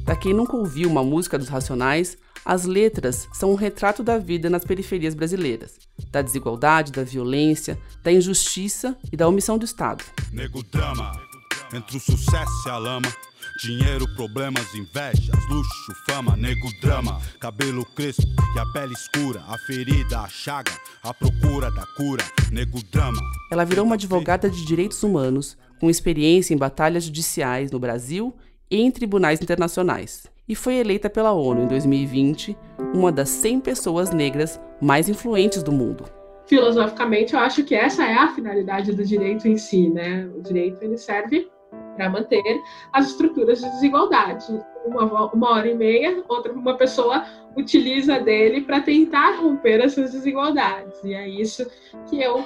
Para 0.04 0.14
quem 0.14 0.34
nunca 0.34 0.54
ouviu 0.54 0.90
uma 0.90 1.02
música 1.02 1.38
dos 1.38 1.48
Racionais, 1.48 2.18
as 2.44 2.66
letras 2.66 3.26
são 3.32 3.52
um 3.52 3.54
retrato 3.56 4.02
da 4.02 4.18
vida 4.18 4.50
nas 4.50 4.62
periferias 4.62 5.14
brasileiras, 5.14 5.78
da 6.10 6.20
desigualdade, 6.20 6.92
da 6.92 7.02
violência, 7.02 7.78
da 8.02 8.12
injustiça 8.12 8.94
e 9.10 9.16
da 9.16 9.26
omissão 9.26 9.56
do 9.56 9.64
Estado. 9.64 10.04
Nego 10.30 10.62
drama, 10.64 11.18
entre 11.72 11.96
o 11.96 12.00
sucesso 12.00 12.68
e 12.68 12.68
a 12.68 12.76
lama. 12.76 13.08
Dinheiro, 13.56 14.04
problemas, 14.16 14.74
invejas, 14.74 15.30
luxo, 15.48 15.94
fama, 16.08 16.36
nego, 16.36 16.68
drama, 16.80 17.20
cabelo 17.38 17.84
crespo 17.94 18.26
e 18.56 18.58
a 18.58 18.66
pele 18.72 18.92
escura, 18.92 19.44
a 19.46 19.56
ferida, 19.58 20.18
a 20.18 20.28
chaga, 20.28 20.72
a 21.04 21.14
procura 21.14 21.70
da 21.70 21.86
cura, 21.96 22.24
nego, 22.50 22.82
drama. 22.90 23.20
Ela 23.52 23.64
virou 23.64 23.84
uma 23.84 23.94
advogada 23.94 24.50
de 24.50 24.66
direitos 24.66 25.04
humanos, 25.04 25.56
com 25.78 25.88
experiência 25.88 26.52
em 26.52 26.56
batalhas 26.56 27.04
judiciais 27.04 27.70
no 27.70 27.78
Brasil 27.78 28.34
e 28.68 28.80
em 28.80 28.90
tribunais 28.90 29.40
internacionais. 29.40 30.26
E 30.48 30.56
foi 30.56 30.74
eleita 30.74 31.08
pela 31.08 31.32
ONU 31.32 31.62
em 31.62 31.68
2020 31.68 32.56
uma 32.92 33.12
das 33.12 33.28
100 33.28 33.60
pessoas 33.60 34.10
negras 34.10 34.60
mais 34.80 35.08
influentes 35.08 35.62
do 35.62 35.70
mundo 35.70 36.04
filosoficamente, 36.46 37.32
eu 37.32 37.40
acho 37.40 37.64
que 37.64 37.74
essa 37.74 38.04
é 38.04 38.14
a 38.14 38.28
finalidade 38.28 38.92
do 38.92 39.02
direito 39.02 39.48
em 39.48 39.56
si, 39.56 39.88
né? 39.88 40.28
O 40.36 40.42
direito 40.42 40.82
ele 40.82 40.98
serve 40.98 41.48
para 41.94 42.10
manter 42.10 42.42
as 42.92 43.08
estruturas 43.08 43.60
de 43.60 43.68
desigualdade. 43.70 44.46
Uma, 44.84 45.32
uma 45.32 45.50
hora 45.50 45.68
e 45.68 45.74
meia, 45.74 46.22
outra 46.28 46.52
uma 46.52 46.76
pessoa 46.76 47.24
utiliza 47.56 48.20
dele 48.20 48.60
para 48.62 48.80
tentar 48.80 49.36
romper 49.36 49.80
essas 49.80 50.12
desigualdades. 50.12 50.92
E 51.02 51.14
é 51.14 51.28
isso 51.28 51.66
que 52.08 52.20
eu 52.20 52.44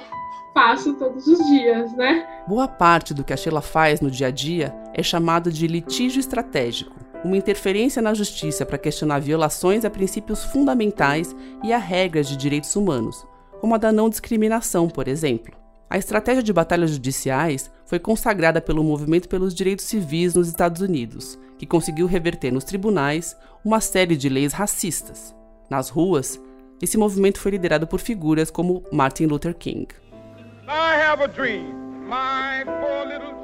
faço 0.53 0.93
todos 0.93 1.27
os 1.27 1.37
dias, 1.47 1.93
né? 1.95 2.27
Boa 2.47 2.67
parte 2.67 3.13
do 3.13 3.23
que 3.23 3.33
a 3.33 3.37
Sheila 3.37 3.61
faz 3.61 4.01
no 4.01 4.09
dia 4.09 4.27
a 4.27 4.31
dia 4.31 4.75
é 4.93 5.03
chamado 5.03 5.51
de 5.51 5.67
litígio 5.67 6.19
estratégico, 6.19 6.95
uma 7.23 7.37
interferência 7.37 8.01
na 8.01 8.13
justiça 8.13 8.65
para 8.65 8.77
questionar 8.77 9.19
violações 9.19 9.85
a 9.85 9.89
princípios 9.89 10.43
fundamentais 10.45 11.35
e 11.63 11.73
a 11.73 11.77
regras 11.77 12.27
de 12.27 12.35
direitos 12.35 12.75
humanos, 12.75 13.25
como 13.59 13.75
a 13.75 13.77
da 13.77 13.91
não 13.91 14.09
discriminação, 14.09 14.87
por 14.87 15.07
exemplo. 15.07 15.53
A 15.91 15.97
estratégia 15.97 16.43
de 16.43 16.53
batalhas 16.53 16.91
judiciais 16.91 17.71
foi 17.83 17.97
consagrada 17.97 18.61
pelo 18.61 18.83
Movimento 18.83 19.27
pelos 19.27 19.55
Direitos 19.55 19.85
Civis 19.85 20.35
nos 20.35 20.47
Estados 20.47 20.81
Unidos, 20.81 21.39
que 21.57 21.65
conseguiu 21.65 22.05
reverter 22.05 22.51
nos 22.51 22.63
tribunais 22.63 23.35
uma 23.65 23.81
série 23.81 24.15
de 24.15 24.29
leis 24.29 24.53
racistas. 24.53 25.35
Nas 25.67 25.89
ruas, 25.89 26.39
esse 26.79 26.95
movimento 26.95 27.39
foi 27.39 27.53
liderado 27.53 27.87
por 27.87 27.99
figuras 27.99 28.51
como 28.51 28.83
Martin 28.91 29.25
Luther 29.25 29.55
King. 29.55 29.87
I 30.67 30.95
have 30.95 31.23
a 31.23 31.27
dream. 31.27 31.73
My 32.07 32.63
four 32.65 33.07
little 33.07 33.38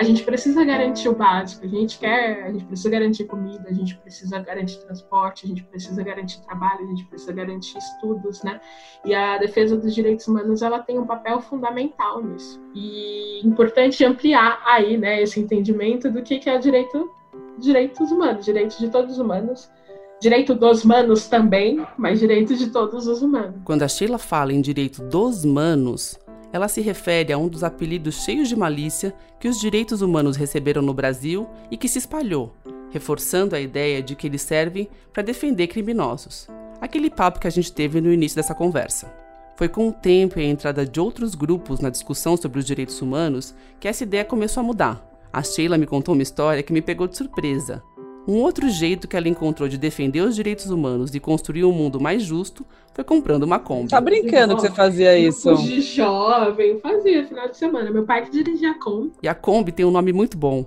a 0.00 0.02
gente 0.02 0.22
precisa 0.22 0.64
garantir 0.64 1.10
o 1.10 1.14
básico, 1.14 1.66
a 1.66 1.68
gente 1.68 1.98
quer, 1.98 2.44
a 2.44 2.50
gente 2.50 2.64
precisa 2.64 2.88
garantir 2.88 3.24
comida, 3.24 3.68
a 3.68 3.72
gente 3.72 3.98
precisa 3.98 4.38
garantir 4.38 4.78
transporte, 4.78 5.44
a 5.44 5.48
gente 5.48 5.62
precisa 5.62 6.02
garantir 6.02 6.40
trabalho, 6.40 6.86
a 6.86 6.86
gente 6.86 7.04
precisa 7.04 7.30
garantir 7.34 7.76
estudos, 7.76 8.42
né? 8.42 8.58
E 9.04 9.14
a 9.14 9.36
defesa 9.36 9.76
dos 9.76 9.94
direitos 9.94 10.26
humanos, 10.26 10.62
ela 10.62 10.78
tem 10.78 10.98
um 10.98 11.04
papel 11.04 11.42
fundamental 11.42 12.24
nisso. 12.24 12.58
E 12.74 13.46
importante 13.46 14.02
ampliar 14.02 14.62
aí, 14.64 14.96
né, 14.96 15.20
esse 15.20 15.38
entendimento 15.38 16.10
do 16.10 16.22
que 16.22 16.38
que 16.38 16.48
é 16.48 16.56
direito 16.56 17.10
direitos 17.58 18.10
humanos, 18.10 18.46
direitos 18.46 18.78
de 18.78 18.88
todos 18.88 19.12
os 19.12 19.18
humanos, 19.18 19.70
direito 20.18 20.54
dos 20.54 20.82
manos 20.82 21.28
também, 21.28 21.86
mas 21.98 22.20
direito 22.20 22.56
de 22.56 22.70
todos 22.70 23.06
os 23.06 23.20
humanos. 23.20 23.56
Quando 23.66 23.82
a 23.82 23.88
Sheila 23.88 24.16
fala 24.16 24.50
em 24.50 24.62
direito 24.62 25.02
dos 25.02 25.44
manos, 25.44 26.18
ela 26.52 26.68
se 26.68 26.80
refere 26.80 27.32
a 27.32 27.38
um 27.38 27.48
dos 27.48 27.62
apelidos 27.62 28.24
cheios 28.24 28.48
de 28.48 28.56
malícia 28.56 29.14
que 29.38 29.48
os 29.48 29.60
direitos 29.60 30.02
humanos 30.02 30.36
receberam 30.36 30.82
no 30.82 30.94
Brasil 30.94 31.48
e 31.70 31.76
que 31.76 31.88
se 31.88 31.98
espalhou, 31.98 32.54
reforçando 32.90 33.54
a 33.54 33.60
ideia 33.60 34.02
de 34.02 34.16
que 34.16 34.26
eles 34.26 34.42
servem 34.42 34.88
para 35.12 35.22
defender 35.22 35.68
criminosos. 35.68 36.48
Aquele 36.80 37.10
papo 37.10 37.38
que 37.38 37.46
a 37.46 37.50
gente 37.50 37.72
teve 37.72 38.00
no 38.00 38.12
início 38.12 38.36
dessa 38.36 38.54
conversa. 38.54 39.12
Foi 39.56 39.68
com 39.68 39.88
o 39.88 39.92
tempo 39.92 40.38
e 40.38 40.42
a 40.42 40.48
entrada 40.48 40.86
de 40.86 40.98
outros 40.98 41.34
grupos 41.34 41.80
na 41.80 41.90
discussão 41.90 42.36
sobre 42.36 42.58
os 42.58 42.64
direitos 42.64 43.00
humanos 43.02 43.54
que 43.78 43.86
essa 43.86 44.02
ideia 44.02 44.24
começou 44.24 44.62
a 44.62 44.64
mudar. 44.64 45.06
A 45.32 45.42
Sheila 45.42 45.78
me 45.78 45.86
contou 45.86 46.14
uma 46.14 46.22
história 46.22 46.62
que 46.62 46.72
me 46.72 46.80
pegou 46.80 47.06
de 47.06 47.16
surpresa. 47.16 47.82
Um 48.28 48.42
outro 48.42 48.68
jeito 48.68 49.08
que 49.08 49.16
ela 49.16 49.28
encontrou 49.28 49.68
de 49.68 49.78
defender 49.78 50.20
os 50.20 50.36
direitos 50.36 50.70
humanos 50.70 51.14
e 51.14 51.20
construir 51.20 51.64
um 51.64 51.72
mundo 51.72 51.98
mais 51.98 52.22
justo 52.22 52.66
foi 52.92 53.02
comprando 53.02 53.44
uma 53.44 53.58
Kombi. 53.58 53.88
Tá 53.88 54.00
brincando 54.00 54.54
que 54.54 54.62
você 54.62 54.70
fazia 54.70 55.18
isso? 55.18 55.54
De 55.56 55.80
jovem, 55.80 56.78
fazia 56.80 57.26
final 57.26 57.48
de 57.48 57.56
semana. 57.56 57.90
Meu 57.90 58.04
pai 58.04 58.24
que 58.24 58.30
dirigia 58.30 58.72
a 58.72 58.78
Kombi. 58.78 59.12
E 59.22 59.28
a 59.28 59.34
Kombi 59.34 59.72
tem 59.72 59.86
um 59.86 59.90
nome 59.90 60.12
muito 60.12 60.36
bom. 60.36 60.66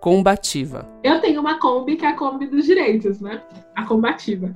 Combativa. 0.00 0.88
Eu 1.04 1.20
tenho 1.20 1.40
uma 1.40 1.58
Kombi 1.58 1.96
que 1.96 2.04
é 2.04 2.08
a 2.08 2.16
Kombi 2.16 2.46
dos 2.46 2.64
direitos, 2.64 3.20
né? 3.20 3.40
A 3.76 3.86
combativa. 3.86 4.52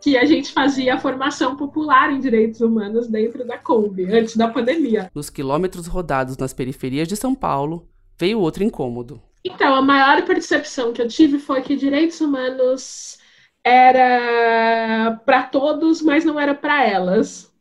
Que 0.00 0.16
a 0.16 0.24
gente 0.24 0.52
fazia 0.52 0.94
a 0.94 0.98
formação 0.98 1.56
popular 1.56 2.12
em 2.12 2.20
direitos 2.20 2.60
humanos 2.60 3.08
dentro 3.08 3.44
da 3.46 3.58
Kombi, 3.58 4.04
antes 4.04 4.36
da 4.36 4.48
pandemia. 4.48 5.10
Nos 5.14 5.30
quilômetros 5.30 5.86
rodados 5.86 6.36
nas 6.36 6.52
periferias 6.52 7.08
de 7.08 7.16
São 7.16 7.34
Paulo, 7.34 7.88
veio 8.18 8.38
outro 8.40 8.62
incômodo. 8.62 9.20
Então, 9.44 9.74
a 9.74 9.82
maior 9.82 10.24
percepção 10.24 10.92
que 10.92 11.02
eu 11.02 11.08
tive 11.08 11.38
foi 11.38 11.62
que 11.62 11.76
direitos 11.76 12.20
humanos 12.20 13.18
era 13.64 15.20
para 15.24 15.44
todos, 15.44 16.00
mas 16.02 16.24
não 16.24 16.38
era 16.38 16.54
para 16.54 16.84
elas. 16.84 17.52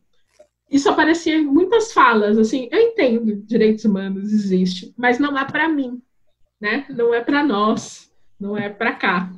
Isso 0.69 0.89
aparecia 0.89 1.35
em 1.35 1.45
muitas 1.45 1.91
falas, 1.91 2.37
assim, 2.37 2.69
eu 2.71 2.79
entendo, 2.79 3.35
direitos 3.45 3.83
humanos 3.83 4.31
existe, 4.31 4.93
mas 4.97 5.19
não 5.19 5.37
é 5.37 5.43
para 5.43 5.67
mim, 5.67 6.01
né? 6.61 6.85
Não 6.89 7.13
é 7.13 7.19
para 7.19 7.43
nós, 7.43 8.09
não 8.39 8.57
é 8.57 8.69
para 8.69 8.93
cá, 8.93 9.29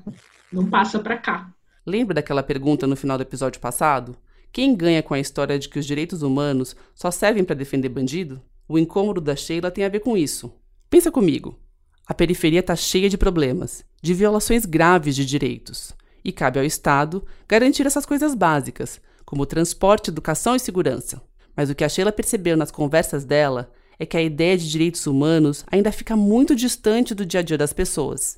não 0.51 0.69
passa 0.69 0.99
para 0.99 1.17
cá. 1.17 1.49
Lembra 1.85 2.13
daquela 2.13 2.43
pergunta 2.43 2.85
no 2.85 2.95
final 2.95 3.17
do 3.17 3.23
episódio 3.23 3.59
passado? 3.59 4.15
Quem 4.51 4.75
ganha 4.75 5.01
com 5.01 5.15
a 5.15 5.19
história 5.19 5.57
de 5.57 5.67
que 5.67 5.79
os 5.79 5.85
direitos 5.87 6.21
humanos 6.21 6.75
só 6.93 7.09
servem 7.09 7.43
para 7.43 7.55
defender 7.55 7.89
bandido? 7.89 8.39
O 8.67 8.77
incômodo 8.77 9.19
da 9.19 9.35
Sheila 9.35 9.71
tem 9.71 9.83
a 9.83 9.89
ver 9.89 10.01
com 10.01 10.15
isso. 10.15 10.53
Pensa 10.87 11.11
comigo. 11.11 11.59
A 12.05 12.13
periferia 12.13 12.59
está 12.59 12.75
cheia 12.75 13.09
de 13.09 13.17
problemas, 13.17 13.83
de 14.01 14.13
violações 14.13 14.65
graves 14.65 15.15
de 15.15 15.25
direitos, 15.25 15.93
e 16.23 16.31
cabe 16.31 16.59
ao 16.59 16.65
Estado 16.65 17.25
garantir 17.47 17.85
essas 17.85 18.05
coisas 18.05 18.35
básicas, 18.35 18.99
como 19.25 19.45
transporte, 19.45 20.09
educação 20.09 20.55
e 20.55 20.59
segurança. 20.59 21.21
Mas 21.55 21.69
o 21.69 21.75
que 21.75 21.83
a 21.83 21.89
Sheila 21.89 22.11
percebeu 22.11 22.57
nas 22.57 22.71
conversas 22.71 23.23
dela 23.23 23.71
é 23.97 24.05
que 24.05 24.17
a 24.17 24.21
ideia 24.21 24.57
de 24.57 24.69
direitos 24.69 25.07
humanos 25.07 25.63
ainda 25.71 25.91
fica 25.91 26.15
muito 26.15 26.55
distante 26.55 27.15
do 27.15 27.25
dia 27.25 27.39
a 27.39 27.43
dia 27.43 27.57
das 27.57 27.71
pessoas. 27.71 28.37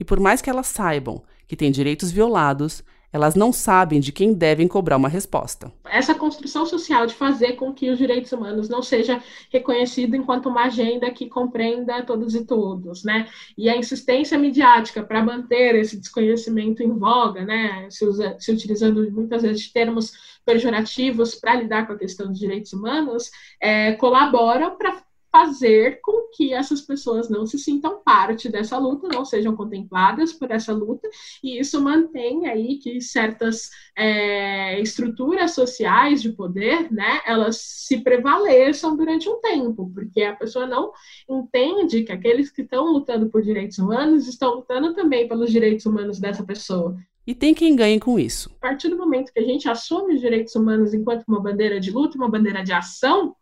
E 0.00 0.04
por 0.04 0.18
mais 0.18 0.40
que 0.40 0.48
elas 0.48 0.68
saibam 0.68 1.22
que 1.46 1.56
têm 1.56 1.70
direitos 1.70 2.10
violados, 2.10 2.82
elas 3.12 3.34
não 3.34 3.52
sabem 3.52 4.00
de 4.00 4.10
quem 4.10 4.32
devem 4.32 4.66
cobrar 4.66 4.96
uma 4.96 5.08
resposta. 5.08 5.70
Essa 5.84 6.14
construção 6.14 6.64
social 6.64 7.06
de 7.06 7.14
fazer 7.14 7.52
com 7.52 7.72
que 7.72 7.90
os 7.90 7.98
direitos 7.98 8.32
humanos 8.32 8.68
não 8.68 8.82
seja 8.82 9.22
reconhecido 9.50 10.16
enquanto 10.16 10.48
uma 10.48 10.64
agenda 10.64 11.10
que 11.10 11.28
compreenda 11.28 12.02
todos 12.02 12.34
e 12.34 12.44
todos, 12.44 13.04
né? 13.04 13.28
E 13.56 13.68
a 13.68 13.76
insistência 13.76 14.38
midiática 14.38 15.02
para 15.02 15.22
manter 15.22 15.74
esse 15.74 15.98
desconhecimento 15.98 16.82
em 16.82 16.98
voga, 16.98 17.44
né? 17.44 17.86
Se, 17.90 18.04
usa, 18.06 18.36
se 18.38 18.50
utilizando 18.50 19.10
muitas 19.10 19.42
vezes 19.42 19.70
termos 19.70 20.12
pejorativos 20.44 21.34
para 21.34 21.56
lidar 21.56 21.86
com 21.86 21.92
a 21.92 21.98
questão 21.98 22.28
dos 22.28 22.38
direitos 22.38 22.72
humanos, 22.72 23.30
é, 23.60 23.92
colabora 23.92 24.70
para 24.70 25.02
fazer 25.32 26.00
com 26.02 26.28
que 26.30 26.52
essas 26.52 26.82
pessoas 26.82 27.30
não 27.30 27.46
se 27.46 27.58
sintam 27.58 28.02
parte 28.04 28.50
dessa 28.50 28.76
luta, 28.76 29.08
não 29.08 29.24
sejam 29.24 29.56
contempladas 29.56 30.32
por 30.32 30.50
essa 30.50 30.74
luta, 30.74 31.08
e 31.42 31.58
isso 31.58 31.80
mantém 31.80 32.46
aí 32.46 32.76
que 32.76 33.00
certas 33.00 33.70
é, 33.96 34.78
estruturas 34.80 35.52
sociais 35.52 36.20
de 36.20 36.32
poder, 36.32 36.92
né, 36.92 37.22
elas 37.26 37.56
se 37.56 38.02
prevaleçam 38.02 38.94
durante 38.94 39.28
um 39.28 39.40
tempo, 39.40 39.90
porque 39.94 40.22
a 40.22 40.36
pessoa 40.36 40.66
não 40.66 40.92
entende 41.28 42.02
que 42.02 42.12
aqueles 42.12 42.50
que 42.50 42.60
estão 42.60 42.92
lutando 42.92 43.30
por 43.30 43.42
direitos 43.42 43.78
humanos 43.78 44.28
estão 44.28 44.56
lutando 44.56 44.94
também 44.94 45.26
pelos 45.26 45.50
direitos 45.50 45.86
humanos 45.86 46.20
dessa 46.20 46.44
pessoa. 46.44 46.94
E 47.26 47.34
tem 47.34 47.54
quem 47.54 47.76
ganhe 47.76 48.00
com 48.00 48.18
isso. 48.18 48.50
A 48.56 48.68
partir 48.68 48.88
do 48.88 48.98
momento 48.98 49.32
que 49.32 49.38
a 49.38 49.44
gente 49.44 49.68
assume 49.68 50.14
os 50.14 50.20
direitos 50.20 50.54
humanos 50.56 50.92
enquanto 50.92 51.24
uma 51.28 51.40
bandeira 51.40 51.78
de 51.78 51.90
luta, 51.90 52.18
uma 52.18 52.28
bandeira 52.28 52.64
de 52.64 52.72
ação, 52.72 53.34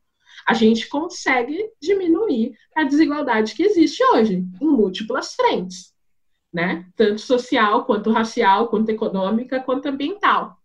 a 0.47 0.55
gente 0.55 0.89
consegue 0.89 1.71
diminuir 1.81 2.55
a 2.75 2.85
desigualdade 2.85 3.55
que 3.55 3.63
existe 3.63 4.03
hoje 4.05 4.45
em 4.61 4.67
múltiplas 4.67 5.35
frentes, 5.35 5.93
né? 6.53 6.87
Tanto 6.97 7.21
social, 7.21 7.85
quanto 7.85 8.11
racial, 8.11 8.69
quanto 8.69 8.91
econômica, 8.91 9.61
quanto 9.61 9.87
ambiental. 9.87 10.57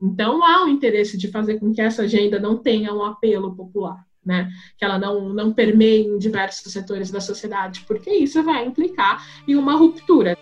Então 0.00 0.44
há 0.44 0.64
um 0.64 0.68
interesse 0.68 1.16
de 1.16 1.28
fazer 1.28 1.58
com 1.58 1.72
que 1.72 1.80
essa 1.80 2.02
agenda 2.02 2.38
não 2.38 2.56
tenha 2.56 2.92
um 2.92 3.02
apelo 3.02 3.54
popular, 3.54 4.04
né? 4.24 4.50
Que 4.78 4.84
ela 4.84 4.98
não, 4.98 5.28
não 5.30 5.52
permeie 5.52 6.06
em 6.06 6.18
diversos 6.18 6.72
setores 6.72 7.10
da 7.10 7.20
sociedade, 7.20 7.84
porque 7.86 8.10
isso 8.10 8.42
vai 8.42 8.66
implicar 8.66 9.24
em 9.48 9.56
uma 9.56 9.74
ruptura. 9.74 10.36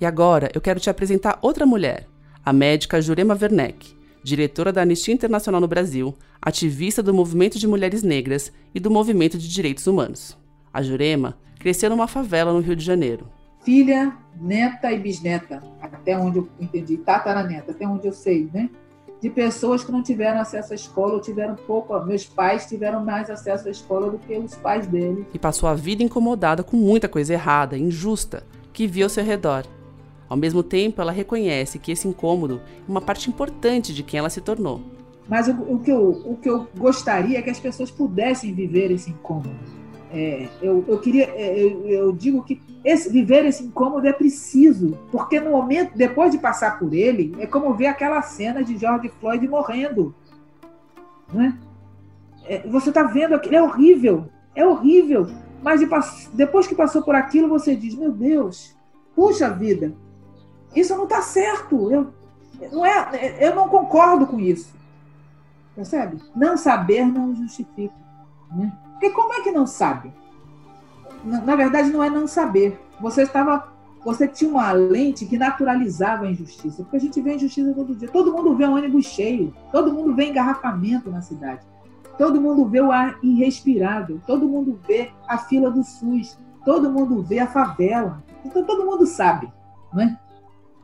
E 0.00 0.06
agora 0.06 0.50
eu 0.54 0.60
quero 0.60 0.78
te 0.78 0.90
apresentar 0.90 1.38
outra 1.40 1.64
mulher, 1.64 2.06
a 2.44 2.52
médica 2.52 3.00
Jurema 3.00 3.36
Werneck, 3.40 3.96
diretora 4.24 4.72
da 4.72 4.80
Anistia 4.80 5.12
Internacional 5.12 5.60
no 5.60 5.68
Brasil, 5.68 6.16
ativista 6.40 7.02
do 7.02 7.12
movimento 7.12 7.58
de 7.58 7.68
mulheres 7.68 8.02
negras 8.02 8.50
e 8.74 8.80
do 8.80 8.90
movimento 8.90 9.36
de 9.36 9.46
direitos 9.46 9.86
humanos. 9.86 10.36
A 10.72 10.82
Jurema 10.82 11.36
cresceu 11.60 11.90
numa 11.90 12.08
favela 12.08 12.50
no 12.52 12.60
Rio 12.60 12.74
de 12.74 12.82
Janeiro. 12.82 13.28
Filha, 13.62 14.16
neta 14.40 14.90
e 14.90 14.98
bisneta, 14.98 15.62
até 15.80 16.18
onde 16.18 16.38
eu 16.38 16.48
entendi, 16.58 16.96
tataraneta, 16.96 17.70
até 17.70 17.86
onde 17.86 18.06
eu 18.08 18.12
sei, 18.12 18.48
né? 18.52 18.70
De 19.20 19.28
pessoas 19.30 19.84
que 19.84 19.92
não 19.92 20.02
tiveram 20.02 20.40
acesso 20.40 20.72
à 20.72 20.74
escola 20.74 21.14
ou 21.14 21.20
tiveram 21.20 21.54
pouco. 21.54 21.98
Meus 22.04 22.24
pais 22.24 22.66
tiveram 22.66 23.04
mais 23.04 23.30
acesso 23.30 23.68
à 23.68 23.70
escola 23.70 24.10
do 24.10 24.18
que 24.18 24.36
os 24.36 24.54
pais 24.56 24.86
dele. 24.86 25.26
E 25.32 25.38
passou 25.38 25.68
a 25.68 25.74
vida 25.74 26.02
incomodada 26.02 26.62
com 26.62 26.76
muita 26.76 27.08
coisa 27.08 27.32
errada, 27.32 27.76
injusta, 27.76 28.42
que 28.72 28.86
via 28.86 29.04
ao 29.04 29.10
seu 29.10 29.24
redor 29.24 29.64
ao 30.28 30.36
mesmo 30.36 30.62
tempo, 30.62 31.00
ela 31.00 31.12
reconhece 31.12 31.78
que 31.78 31.92
esse 31.92 32.08
incômodo 32.08 32.60
é 32.86 32.90
uma 32.90 33.00
parte 33.00 33.28
importante 33.28 33.94
de 33.94 34.02
quem 34.02 34.18
ela 34.18 34.30
se 34.30 34.40
tornou. 34.40 34.80
Mas 35.28 35.48
o, 35.48 35.52
o, 35.52 35.78
que, 35.78 35.90
eu, 35.90 36.22
o 36.24 36.36
que 36.36 36.48
eu 36.48 36.66
gostaria 36.76 37.38
é 37.38 37.42
que 37.42 37.50
as 37.50 37.60
pessoas 37.60 37.90
pudessem 37.90 38.52
viver 38.52 38.90
esse 38.90 39.10
incômodo. 39.10 39.50
É, 40.12 40.48
eu, 40.62 40.84
eu 40.86 40.98
queria, 41.00 41.24
é, 41.34 41.60
eu, 41.60 41.86
eu 41.88 42.12
digo 42.12 42.42
que 42.44 42.60
esse, 42.84 43.10
viver 43.10 43.44
esse 43.46 43.64
incômodo 43.64 44.06
é 44.06 44.12
preciso, 44.12 44.96
porque 45.10 45.40
no 45.40 45.50
momento, 45.50 45.96
depois 45.96 46.30
de 46.30 46.38
passar 46.38 46.78
por 46.78 46.94
ele, 46.94 47.34
é 47.40 47.46
como 47.46 47.74
ver 47.74 47.86
aquela 47.86 48.22
cena 48.22 48.62
de 48.62 48.76
George 48.76 49.10
Floyd 49.20 49.46
morrendo. 49.48 50.14
Né? 51.32 51.58
É, 52.44 52.58
você 52.68 52.90
está 52.90 53.02
vendo 53.02 53.34
aquilo, 53.34 53.56
é 53.56 53.62
horrível, 53.62 54.26
é 54.54 54.64
horrível. 54.64 55.26
Mas 55.62 55.80
de, 55.80 55.88
depois 56.34 56.66
que 56.66 56.74
passou 56.74 57.02
por 57.02 57.14
aquilo, 57.14 57.48
você 57.48 57.74
diz: 57.74 57.94
Meu 57.94 58.12
Deus, 58.12 58.76
puxa 59.16 59.48
vida, 59.48 59.94
isso 60.74 60.96
não 60.96 61.04
está 61.04 61.22
certo. 61.22 61.90
Eu, 61.90 62.12
não 62.72 62.84
é, 62.84 63.36
eu 63.40 63.54
não 63.54 63.68
concordo 63.68 64.26
com 64.26 64.38
isso. 64.38 64.72
Percebe? 65.74 66.22
Não 66.34 66.56
saber 66.56 67.04
não 67.04 67.34
justifica. 67.34 67.94
Né? 68.52 68.72
Porque 68.92 69.10
como 69.10 69.32
é 69.34 69.42
que 69.42 69.50
não 69.50 69.66
sabe? 69.66 70.12
Na, 71.24 71.40
na 71.40 71.56
verdade, 71.56 71.90
não 71.90 72.02
é 72.02 72.08
não 72.08 72.26
saber. 72.26 72.80
Você 73.00 73.22
estava 73.22 73.74
você 74.04 74.28
tinha 74.28 74.50
uma 74.50 74.70
lente 74.70 75.24
que 75.24 75.38
naturalizava 75.38 76.26
a 76.26 76.30
injustiça, 76.30 76.82
porque 76.82 76.98
a 76.98 77.00
gente 77.00 77.20
vê 77.22 77.36
injustiça 77.36 77.72
todo 77.72 77.94
dia. 77.94 78.08
Todo 78.08 78.32
mundo 78.32 78.54
vê 78.54 78.66
um 78.66 78.74
ônibus 78.74 79.06
cheio, 79.06 79.54
todo 79.72 79.92
mundo 79.92 80.14
vê 80.14 80.26
engarrafamento 80.26 81.10
na 81.10 81.22
cidade, 81.22 81.62
todo 82.18 82.40
mundo 82.40 82.66
vê 82.66 82.82
o 82.82 82.92
ar 82.92 83.18
irrespirável, 83.22 84.20
todo 84.26 84.46
mundo 84.46 84.78
vê 84.86 85.10
a 85.26 85.38
fila 85.38 85.70
do 85.70 85.82
SUS, 85.82 86.38
todo 86.66 86.90
mundo 86.90 87.22
vê 87.22 87.38
a 87.38 87.46
favela. 87.46 88.22
Então 88.44 88.62
todo 88.62 88.84
mundo 88.84 89.06
sabe, 89.06 89.50
não 89.90 90.02
é? 90.02 90.20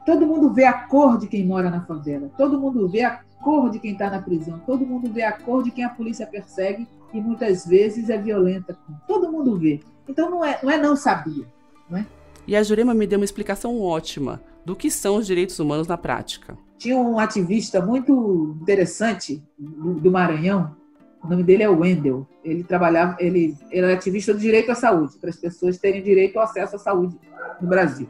Todo 0.05 0.27
mundo 0.27 0.53
vê 0.53 0.65
a 0.65 0.73
cor 0.73 1.19
de 1.19 1.27
quem 1.27 1.45
mora 1.45 1.71
na 1.71 1.83
favela, 1.83 2.31
todo 2.37 2.59
mundo 2.59 2.89
vê 2.89 3.03
a 3.03 3.21
cor 3.43 3.71
de 3.71 3.79
quem 3.79 3.93
está 3.93 4.11
na 4.11 4.21
prisão, 4.21 4.61
todo 4.67 4.87
mundo 4.87 5.11
vê 5.13 5.23
a 5.23 5.33
cor 5.33 5.63
de 5.63 5.71
quem 5.71 5.85
a 5.85 5.89
polícia 5.89 6.27
persegue 6.27 6.87
e 7.13 7.21
muitas 7.21 7.67
vezes 7.67 8.11
é 8.11 8.19
violenta. 8.19 8.77
Todo 9.07 9.31
mundo 9.31 9.57
vê. 9.57 9.81
Então 10.09 10.31
não 10.31 10.45
é 10.45 10.59
não, 10.63 10.71
é 10.71 10.79
não 10.79 10.97
sabia. 10.97 11.45
Não 11.89 11.99
é? 11.99 12.07
E 12.47 12.57
a 12.57 12.63
Jurema 12.63 12.95
me 12.95 13.07
deu 13.07 13.19
uma 13.19 13.25
explicação 13.25 13.81
ótima 13.81 14.41
do 14.65 14.75
que 14.75 14.91
são 14.91 15.17
os 15.17 15.27
direitos 15.27 15.59
humanos 15.59 15.87
na 15.87 15.97
prática. 15.97 16.57
Tinha 16.79 16.97
um 16.97 17.19
ativista 17.19 17.85
muito 17.85 18.57
interessante 18.63 19.43
do 19.59 20.11
Maranhão, 20.11 20.75
o 21.23 21.29
nome 21.29 21.43
dele 21.43 21.63
é 21.63 21.69
Wendel. 21.69 22.27
Ele 22.43 22.65
trabalhava, 22.65 23.17
ele, 23.21 23.57
ele 23.71 23.85
era 23.85 23.93
ativista 23.93 24.33
do 24.33 24.41
direito 24.41 24.73
à 24.73 24.75
saúde, 24.75 25.19
para 25.19 25.31
as 25.31 25.37
pessoas 25.37 25.79
terem 25.79 26.03
direito 26.03 26.39
ao 26.39 26.45
acesso 26.45 26.77
à 26.77 26.79
saúde 26.79 27.17
no 27.61 27.69
Brasil. 27.69 28.09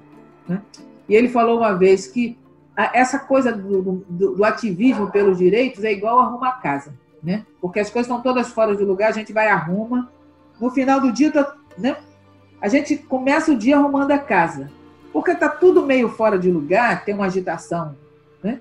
Né? 0.49 0.63
E 1.11 1.15
ele 1.17 1.29
falou 1.29 1.59
uma 1.59 1.73
vez 1.73 2.07
que 2.07 2.39
essa 2.77 3.19
coisa 3.19 3.53
do, 3.53 4.05
do, 4.09 4.37
do 4.37 4.45
ativismo 4.45 5.11
pelos 5.11 5.39
direitos 5.39 5.83
é 5.83 5.91
igual 5.91 6.21
arrumar 6.21 6.61
casa, 6.63 6.95
né? 7.21 7.45
Porque 7.61 7.81
as 7.81 7.91
coisas 7.91 8.09
estão 8.09 8.23
todas 8.23 8.53
fora 8.53 8.77
de 8.77 8.85
lugar, 8.85 9.09
a 9.09 9.13
gente 9.13 9.33
vai 9.33 9.49
arruma. 9.49 10.09
No 10.61 10.71
final 10.71 11.01
do 11.01 11.11
dia, 11.11 11.33
tá, 11.33 11.57
né? 11.77 11.97
A 12.61 12.69
gente 12.69 12.97
começa 12.97 13.51
o 13.51 13.59
dia 13.59 13.77
arrumando 13.77 14.13
a 14.13 14.19
casa, 14.19 14.71
porque 15.13 15.35
tá 15.35 15.49
tudo 15.49 15.85
meio 15.85 16.11
fora 16.11 16.39
de 16.39 16.49
lugar, 16.49 17.05
tem 17.05 17.13
uma 17.13 17.27
agitação, 17.27 17.97
né? 18.41 18.61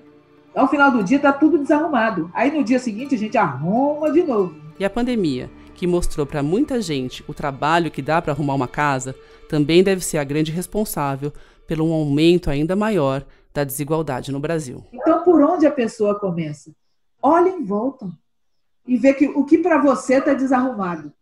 Ao 0.52 0.66
final 0.66 0.90
do 0.90 1.04
dia 1.04 1.20
tá 1.20 1.32
tudo 1.32 1.56
desarrumado. 1.56 2.32
Aí 2.34 2.50
no 2.50 2.64
dia 2.64 2.80
seguinte 2.80 3.14
a 3.14 3.18
gente 3.18 3.38
arruma 3.38 4.10
de 4.10 4.24
novo. 4.24 4.56
E 4.76 4.84
a 4.84 4.90
pandemia, 4.90 5.48
que 5.72 5.86
mostrou 5.86 6.26
para 6.26 6.42
muita 6.42 6.82
gente 6.82 7.24
o 7.28 7.32
trabalho 7.32 7.92
que 7.92 8.02
dá 8.02 8.20
para 8.20 8.32
arrumar 8.32 8.54
uma 8.54 8.66
casa, 8.66 9.14
também 9.48 9.84
deve 9.84 10.04
ser 10.04 10.18
a 10.18 10.24
grande 10.24 10.50
responsável 10.50 11.32
pelo 11.70 11.88
um 11.88 11.92
aumento 11.92 12.50
ainda 12.50 12.74
maior 12.74 13.24
da 13.54 13.62
desigualdade 13.62 14.32
no 14.32 14.40
Brasil. 14.40 14.84
Então, 14.92 15.22
por 15.22 15.40
onde 15.40 15.64
a 15.68 15.70
pessoa 15.70 16.18
começa? 16.18 16.72
Olha 17.22 17.48
em 17.48 17.62
volta 17.62 18.10
e 18.84 18.96
vê 18.96 19.14
que 19.14 19.28
o 19.28 19.44
que 19.44 19.56
para 19.56 19.78
você 19.78 20.14
está 20.14 20.34
desarrumado 20.34 21.12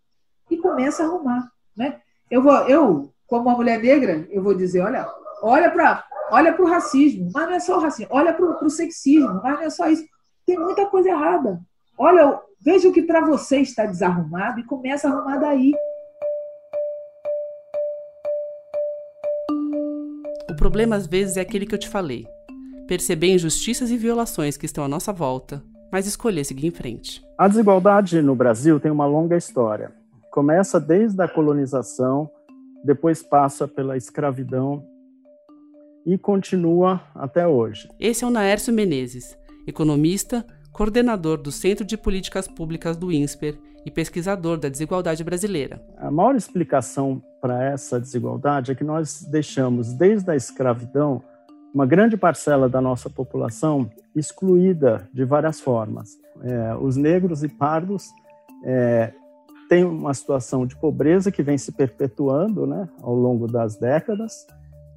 e 0.51 0.57
começa 0.57 1.03
a 1.03 1.07
arrumar, 1.07 1.53
né? 1.77 2.01
Eu 2.31 2.43
vou, 2.43 2.55
eu 2.67 3.13
como 3.27 3.51
uma 3.51 3.57
mulher 3.57 3.79
negra, 3.83 4.27
eu 4.31 4.43
vou 4.43 4.55
dizer, 4.55 4.81
olha, 4.81 5.07
olha 5.43 5.71
para 5.71 6.03
olha 6.31 6.55
para 6.55 6.65
o 6.65 6.69
racismo, 6.69 7.31
mas 7.35 7.47
não 7.47 7.55
é 7.55 7.61
só 7.61 7.77
o 7.77 7.83
racismo, 7.83 8.11
olha 8.11 8.33
para 8.33 8.65
o 8.65 8.71
sexismo, 8.71 9.43
mas 9.43 9.55
não 9.55 9.63
é 9.65 9.69
só 9.69 9.87
isso. 9.91 10.07
Tem 10.47 10.59
muita 10.59 10.87
coisa 10.87 11.11
errada. 11.11 11.61
Olha, 11.99 12.41
veja 12.59 12.89
o 12.89 12.93
que 12.93 13.03
para 13.03 13.21
você 13.21 13.59
está 13.59 13.85
desarrumado 13.85 14.61
e 14.61 14.65
começa 14.65 15.09
a 15.09 15.13
arrumar 15.13 15.37
daí. 15.37 15.75
Problema 20.59 20.97
às 20.97 21.07
vezes 21.07 21.37
é 21.37 21.41
aquele 21.41 21.65
que 21.65 21.75
eu 21.75 21.79
te 21.79 21.89
falei. 21.89 22.27
Perceber 22.87 23.29
injustiças 23.29 23.91
e 23.91 23.97
violações 23.97 24.57
que 24.57 24.67
estão 24.67 24.85
à 24.85 24.89
nossa 24.89 25.13
volta, 25.13 25.63
mas 25.91 26.07
escolher 26.07 26.45
seguir 26.45 26.67
em 26.67 26.71
frente. 26.71 27.23
A 27.39 27.49
desigualdade 27.49 28.21
no 28.21 28.35
Brasil 28.35 28.79
tem 28.81 28.91
uma 28.91 29.07
longa 29.07 29.37
história. 29.37 29.93
Começa 30.31 30.81
desde 30.81 31.23
a 31.23 31.29
colonização, 31.29 32.29
depois 32.85 33.23
passa 33.23 33.67
pela 33.67 33.97
escravidão 33.97 34.85
e 36.05 36.19
continua 36.19 37.01
até 37.15 37.47
hoje. 37.47 37.89
Esse 37.99 38.25
é 38.25 38.27
o 38.27 38.31
Naércio 38.31 38.73
Menezes, 38.73 39.39
economista, 39.67 40.45
coordenador 40.73 41.39
do 41.39 41.53
Centro 41.53 41.85
de 41.85 41.97
Políticas 41.97 42.49
Públicas 42.49 42.97
do 42.97 43.13
INSPER 43.13 43.59
e 43.89 43.91
pesquisador 43.91 44.59
da 44.59 44.69
desigualdade 44.69 45.25
brasileira. 45.25 45.83
A 45.97 46.11
maior 46.11 46.37
explicação 46.37 47.23
para 47.41 47.65
essa 47.65 47.99
desigualdade 47.99 48.71
é 48.71 48.75
que 48.75 48.85
nós 48.85 49.27
deixamos, 49.31 49.93
desde 49.95 50.31
a 50.31 50.37
escravidão, 50.37 51.23
uma 51.75 51.87
grande 51.87 52.17
parcela 52.17 52.69
da 52.69 52.81
nossa 52.81 53.09
população 53.09 53.91
excluída 54.15 55.09
de 55.13 55.25
várias 55.25 55.61
formas. 55.61 56.11
É, 56.43 56.77
os 56.77 56.97
negros 56.97 57.43
e 57.43 57.49
pardos 57.49 58.09
é, 58.65 59.13
têm 59.69 59.85
uma 59.85 60.13
situação 60.13 60.67
de 60.67 60.77
pobreza 60.77 61.31
que 61.31 61.43
vem 61.43 61.57
se 61.57 61.73
perpetuando 61.73 62.67
né, 62.67 62.89
ao 63.03 63.15
longo 63.15 63.47
das 63.47 63.77
décadas, 63.77 64.47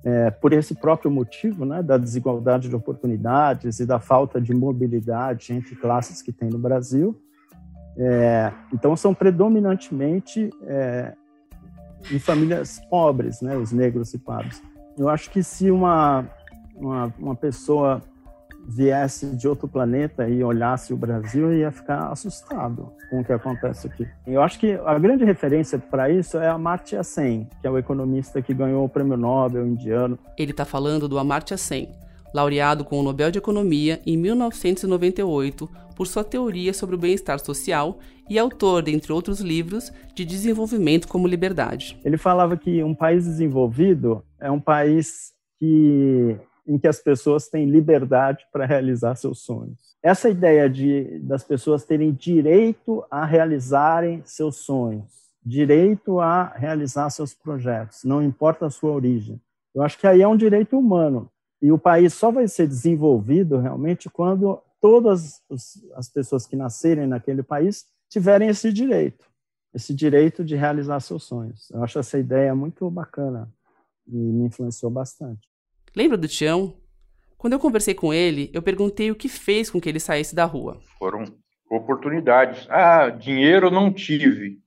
é, 0.04 0.32
por 0.32 0.52
esse 0.52 0.76
próprio 0.76 1.12
motivo, 1.12 1.66
né, 1.66 1.82
da 1.82 1.98
desigualdade 1.98 2.68
de 2.68 2.76
oportunidades 2.76 3.80
e 3.80 3.86
da 3.86 4.00
falta 4.00 4.42
de 4.42 4.54
mobilidade 4.54 5.54
entre 5.54 5.76
classes 5.76 6.22
que 6.22 6.34
tem 6.34 6.50
no 6.50 6.60
Brasil. 6.60 7.16
É, 7.98 8.52
então, 8.74 8.96
são 8.96 9.14
predominantemente 9.14 10.50
é, 10.64 11.14
em 12.12 12.20
famílias 12.20 12.80
pobres, 12.90 13.42
né, 13.42 13.56
os 13.58 13.72
negros 13.72 14.14
e 14.14 14.18
pardos. 14.18 14.62
Eu 14.98 15.10
acho 15.10 15.30
que 15.30 15.44
se 15.44 15.70
uma, 15.70 16.26
uma, 16.76 17.14
uma 17.20 17.36
pessoa 17.36 18.02
viesse 18.68 19.36
de 19.36 19.48
outro 19.48 19.68
planeta 19.68 20.28
e 20.28 20.44
olhasse 20.44 20.94
o 20.94 20.98
Brasil, 20.98 21.54
ia 21.54 21.72
ficar 21.72 22.12
assustado 22.12 22.92
com 23.10 23.20
o 23.20 23.24
que 23.24 23.34
acontece 23.34 23.88
aqui. 23.88 24.08
Eu 24.26 24.42
acho 24.42 24.60
que 24.60 24.74
a 24.74 24.98
grande 24.98 25.26
referência 25.26 25.78
para 25.80 26.10
isso 26.10 26.38
é 26.38 26.48
Amartya 26.48 27.04
Sen, 27.04 27.48
que 27.60 27.68
é 27.68 27.70
o 27.70 27.78
economista 27.78 28.42
que 28.42 28.54
ganhou 28.54 28.86
o 28.86 28.90
prêmio 28.90 29.18
Nobel 29.18 29.68
indiano. 29.68 30.18
Ele 30.38 30.52
está 30.52 30.66
falando 30.66 31.08
do 31.08 31.18
Amartya 31.18 31.58
Sen, 31.58 31.90
laureado 32.34 32.84
com 32.86 33.00
o 33.00 33.04
Nobel 33.04 33.32
de 33.32 33.38
Economia 33.38 34.02
em 34.06 34.18
1998 34.18 35.70
por 35.96 36.08
sua 36.08 36.24
teoria 36.24 36.74
sobre 36.74 36.96
o 36.96 37.00
bem-estar 37.00 37.40
social 37.40 38.00
e 38.30 38.40
autor, 38.40 38.82
dentre 38.82 39.12
outros 39.12 39.40
livros, 39.40 39.92
de 40.16 40.26
desenvolvimento 40.26 41.08
como 41.08 41.28
liberdade. 41.28 42.00
Ele 42.04 42.18
falava 42.18 42.58
que 42.58 42.84
um 42.84 42.96
país 42.96 43.26
desenvolvido 43.26 44.24
é 44.40 44.50
um 44.50 44.60
país 44.60 45.34
que 45.60 46.38
em 46.68 46.78
que 46.78 46.88
as 46.88 47.00
pessoas 47.00 47.48
têm 47.50 47.66
liberdade 47.66 48.46
para 48.52 48.66
realizar 48.66 49.16
seus 49.16 49.40
sonhos. 49.40 49.80
Essa 50.04 50.30
ideia 50.30 50.70
de 50.70 51.20
das 51.20 51.44
pessoas 51.44 51.86
terem 51.86 52.12
direito 52.12 53.04
a 53.10 53.26
realizarem 53.26 54.22
seus 54.26 54.58
sonhos, 54.58 55.06
direito 55.44 56.20
a 56.20 56.46
realizar 56.56 57.10
seus 57.10 57.34
projetos, 57.34 58.04
não 58.04 58.24
importa 58.24 58.66
a 58.66 58.70
sua 58.70 58.92
origem. 58.92 59.40
Eu 59.74 59.84
acho 59.84 59.98
que 59.98 60.08
aí 60.08 60.22
é 60.22 60.28
um 60.28 60.36
direito 60.36 60.78
humano. 60.78 61.31
E 61.62 61.72
o 61.72 61.78
país 61.78 62.14
só 62.14 62.32
vai 62.32 62.48
ser 62.48 62.68
desenvolvido 62.68 63.60
realmente 63.60 64.10
quando 64.10 64.62
todas 64.80 65.42
as 65.96 66.10
pessoas 66.10 66.48
que 66.48 66.56
nascerem 66.56 67.06
naquele 67.06 67.44
país 67.44 67.86
tiverem 68.10 68.50
esse 68.50 68.74
direito, 68.74 69.26
esse 69.74 69.94
direito 69.94 70.44
de 70.44 70.56
realizar 70.56 71.00
seus 71.00 71.24
sonhos. 71.24 71.70
Eu 71.70 71.84
acho 71.84 72.00
essa 72.00 72.18
ideia 72.18 72.56
muito 72.56 72.90
bacana 72.90 73.48
e 74.08 74.16
me 74.16 74.46
influenciou 74.46 74.92
bastante. 74.92 75.48
Lembra 75.96 76.18
do 76.18 76.28
Tião? 76.28 76.76
Quando 77.38 77.54
eu 77.54 77.60
conversei 77.60 77.94
com 77.94 78.14
ele, 78.14 78.50
eu 78.54 78.62
perguntei 78.62 79.12
o 79.12 79.16
que 79.16 79.30
fez 79.30 79.70
com 79.70 79.80
que 79.80 79.88
ele 79.88 80.00
saísse 80.00 80.36
da 80.36 80.46
rua. 80.46 80.80
Foram 80.98 81.24
oportunidades. 81.70 82.68
Ah, 82.70 83.10
dinheiro 83.10 83.68
eu 83.68 83.72
não 83.72 83.94
tive, 83.94 84.60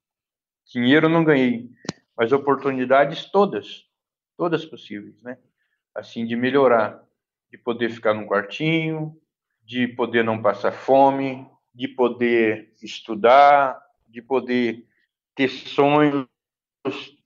dinheiro 0.73 1.07
eu 1.07 1.11
não 1.11 1.25
ganhei, 1.25 1.71
mas 2.17 2.33
oportunidades 2.33 3.31
todas, 3.31 3.85
todas 4.37 4.65
possíveis, 4.65 5.21
né? 5.23 5.39
Assim, 5.95 6.27
de 6.27 6.35
melhorar, 6.35 7.03
de 7.51 7.59
poder 7.59 7.91
ficar 7.91 8.15
num 8.15 8.27
quartinho, 8.27 9.17
de 9.65 9.87
poder 9.87 10.25
não 10.25 10.43
passar 10.43 10.73
fome, 10.73 11.47
de 11.75 11.89
poder 11.89 12.73
estudar, 12.83 13.81
de 14.09 14.21
poder 14.21 14.85
ter 15.35 15.49
sonhos, 15.49 16.27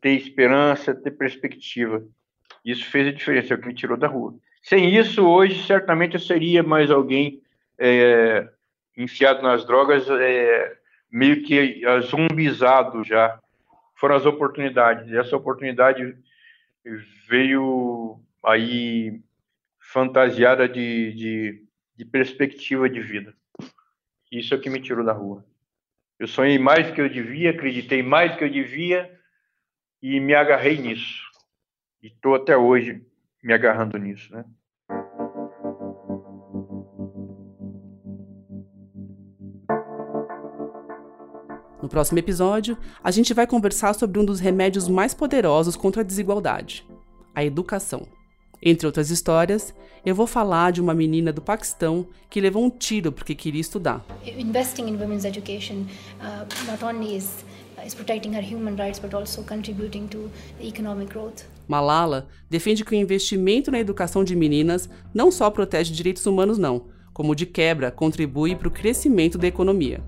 ter 0.00 0.10
esperança, 0.10 0.94
ter 0.94 1.10
perspectiva. 1.12 2.04
Isso 2.64 2.84
fez 2.86 3.08
a 3.08 3.12
diferença, 3.12 3.54
é 3.54 3.56
o 3.56 3.60
que 3.60 3.66
me 3.68 3.74
tirou 3.74 3.96
da 3.96 4.06
rua. 4.06 4.34
Sem 4.62 4.94
isso, 4.94 5.26
hoje, 5.26 5.64
certamente 5.66 6.14
eu 6.14 6.20
seria 6.20 6.62
mais 6.62 6.90
alguém 6.90 7.42
é, 7.78 8.48
enfiado 8.96 9.42
nas 9.42 9.64
drogas, 9.64 10.08
é, 10.10 10.76
meio 11.10 11.42
que 11.42 11.82
zumbizado 12.02 13.02
já. 13.04 13.38
Foram 13.94 14.16
as 14.16 14.26
oportunidades. 14.26 15.12
Essa 15.12 15.36
oportunidade 15.36 16.16
veio 17.28 18.20
aí 18.44 19.20
fantasiada 19.80 20.68
de, 20.68 21.12
de, 21.14 21.64
de 21.96 22.04
perspectiva 22.04 22.88
de 22.88 23.00
vida. 23.00 23.34
Isso 24.30 24.52
é 24.52 24.56
o 24.56 24.60
que 24.60 24.68
me 24.68 24.80
tirou 24.80 25.04
da 25.04 25.12
rua. 25.12 25.44
Eu 26.18 26.26
sonhei 26.26 26.58
mais 26.58 26.86
do 26.86 26.92
que 26.92 27.00
eu 27.00 27.08
devia, 27.08 27.50
acreditei 27.50 28.02
mais 28.02 28.32
do 28.32 28.38
que 28.38 28.44
eu 28.44 28.50
devia 28.50 29.10
e 30.02 30.20
me 30.20 30.34
agarrei 30.34 30.76
nisso. 30.76 31.22
E 32.02 32.08
estou 32.08 32.34
até 32.34 32.56
hoje 32.56 33.04
me 33.42 33.52
agarrando 33.52 33.96
nisso, 33.98 34.32
né? 34.32 34.44
No 41.80 41.88
próximo 41.88 42.18
episódio, 42.18 42.76
a 43.02 43.10
gente 43.10 43.32
vai 43.32 43.46
conversar 43.46 43.94
sobre 43.94 44.18
um 44.18 44.24
dos 44.24 44.40
remédios 44.40 44.88
mais 44.88 45.14
poderosos 45.14 45.76
contra 45.76 46.02
a 46.02 46.04
desigualdade: 46.04 46.86
a 47.34 47.44
educação. 47.44 48.17
Entre 48.60 48.86
outras 48.86 49.10
histórias, 49.10 49.72
eu 50.04 50.14
vou 50.14 50.26
falar 50.26 50.72
de 50.72 50.80
uma 50.80 50.94
menina 50.94 51.32
do 51.32 51.40
Paquistão 51.40 52.06
que 52.28 52.40
levou 52.40 52.64
um 52.64 52.70
tiro 52.70 53.12
porque 53.12 53.34
queria 53.34 53.60
estudar. 53.60 54.04
Investing 54.26 54.88
in 54.88 54.96
women's 54.96 55.24
education 55.24 55.86
uh, 56.20 56.70
not 56.70 56.84
only 56.84 57.16
is 57.16 57.44
is 57.86 57.94
protecting 57.94 58.34
her 58.34 58.42
human 58.42 58.76
rights 58.76 58.98
but 58.98 59.14
also 59.14 59.42
contributing 59.42 60.08
to 60.08 60.30
economic 60.60 61.12
growth. 61.12 61.44
Malala 61.68 62.26
defende 62.50 62.84
que 62.84 62.92
o 62.92 62.98
investimento 62.98 63.70
na 63.70 63.78
educação 63.78 64.24
de 64.24 64.34
meninas 64.34 64.88
não 65.14 65.30
só 65.30 65.48
protege 65.50 65.92
direitos 65.92 66.26
humanos 66.26 66.58
não, 66.58 66.86
como 67.12 67.34
de 67.34 67.46
quebra 67.46 67.90
contribui 67.90 68.56
para 68.56 68.68
o 68.68 68.70
crescimento 68.70 69.38
da 69.38 69.46
economia. 69.46 70.02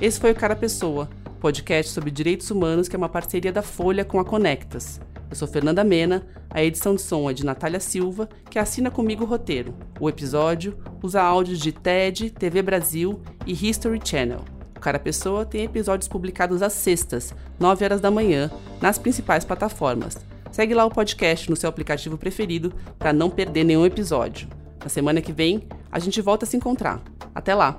Esse 0.00 0.18
foi 0.18 0.30
o 0.32 0.34
Cara 0.34 0.56
Pessoa, 0.56 1.10
podcast 1.40 1.90
sobre 1.90 2.10
direitos 2.10 2.50
humanos 2.50 2.86
que 2.86 2.94
é 2.94 2.98
uma 2.98 3.08
parceria 3.08 3.50
da 3.50 3.62
Folha 3.62 4.04
com 4.04 4.20
a 4.20 4.24
Conectas. 4.24 5.00
Eu 5.30 5.34
sou 5.34 5.48
Fernanda 5.48 5.82
Mena, 5.82 6.26
a 6.50 6.62
edição 6.62 6.94
de 6.94 7.00
som 7.00 7.30
é 7.30 7.32
de 7.32 7.46
Natália 7.46 7.80
Silva, 7.80 8.28
que 8.50 8.58
assina 8.58 8.90
comigo 8.90 9.24
o 9.24 9.26
roteiro. 9.26 9.74
O 9.98 10.08
episódio 10.08 10.76
usa 11.02 11.22
áudios 11.22 11.58
de 11.58 11.72
TED, 11.72 12.30
TV 12.30 12.60
Brasil 12.60 13.22
e 13.46 13.52
History 13.52 13.98
Channel. 14.04 14.44
O 14.76 14.80
Cara 14.80 14.98
Pessoa 14.98 15.46
tem 15.46 15.64
episódios 15.64 16.08
publicados 16.08 16.62
às 16.62 16.74
sextas, 16.74 17.34
9 17.58 17.84
horas 17.84 18.00
da 18.00 18.10
manhã, 18.10 18.50
nas 18.80 18.98
principais 18.98 19.44
plataformas. 19.44 20.18
Segue 20.52 20.74
lá 20.74 20.84
o 20.84 20.90
podcast 20.90 21.48
no 21.48 21.56
seu 21.56 21.70
aplicativo 21.70 22.18
preferido 22.18 22.72
para 22.98 23.12
não 23.12 23.30
perder 23.30 23.64
nenhum 23.64 23.86
episódio. 23.86 24.48
Na 24.82 24.88
semana 24.88 25.22
que 25.22 25.32
vem, 25.32 25.66
a 25.90 25.98
gente 25.98 26.20
volta 26.20 26.44
a 26.44 26.48
se 26.48 26.56
encontrar. 26.56 27.00
Até 27.34 27.54
lá! 27.54 27.78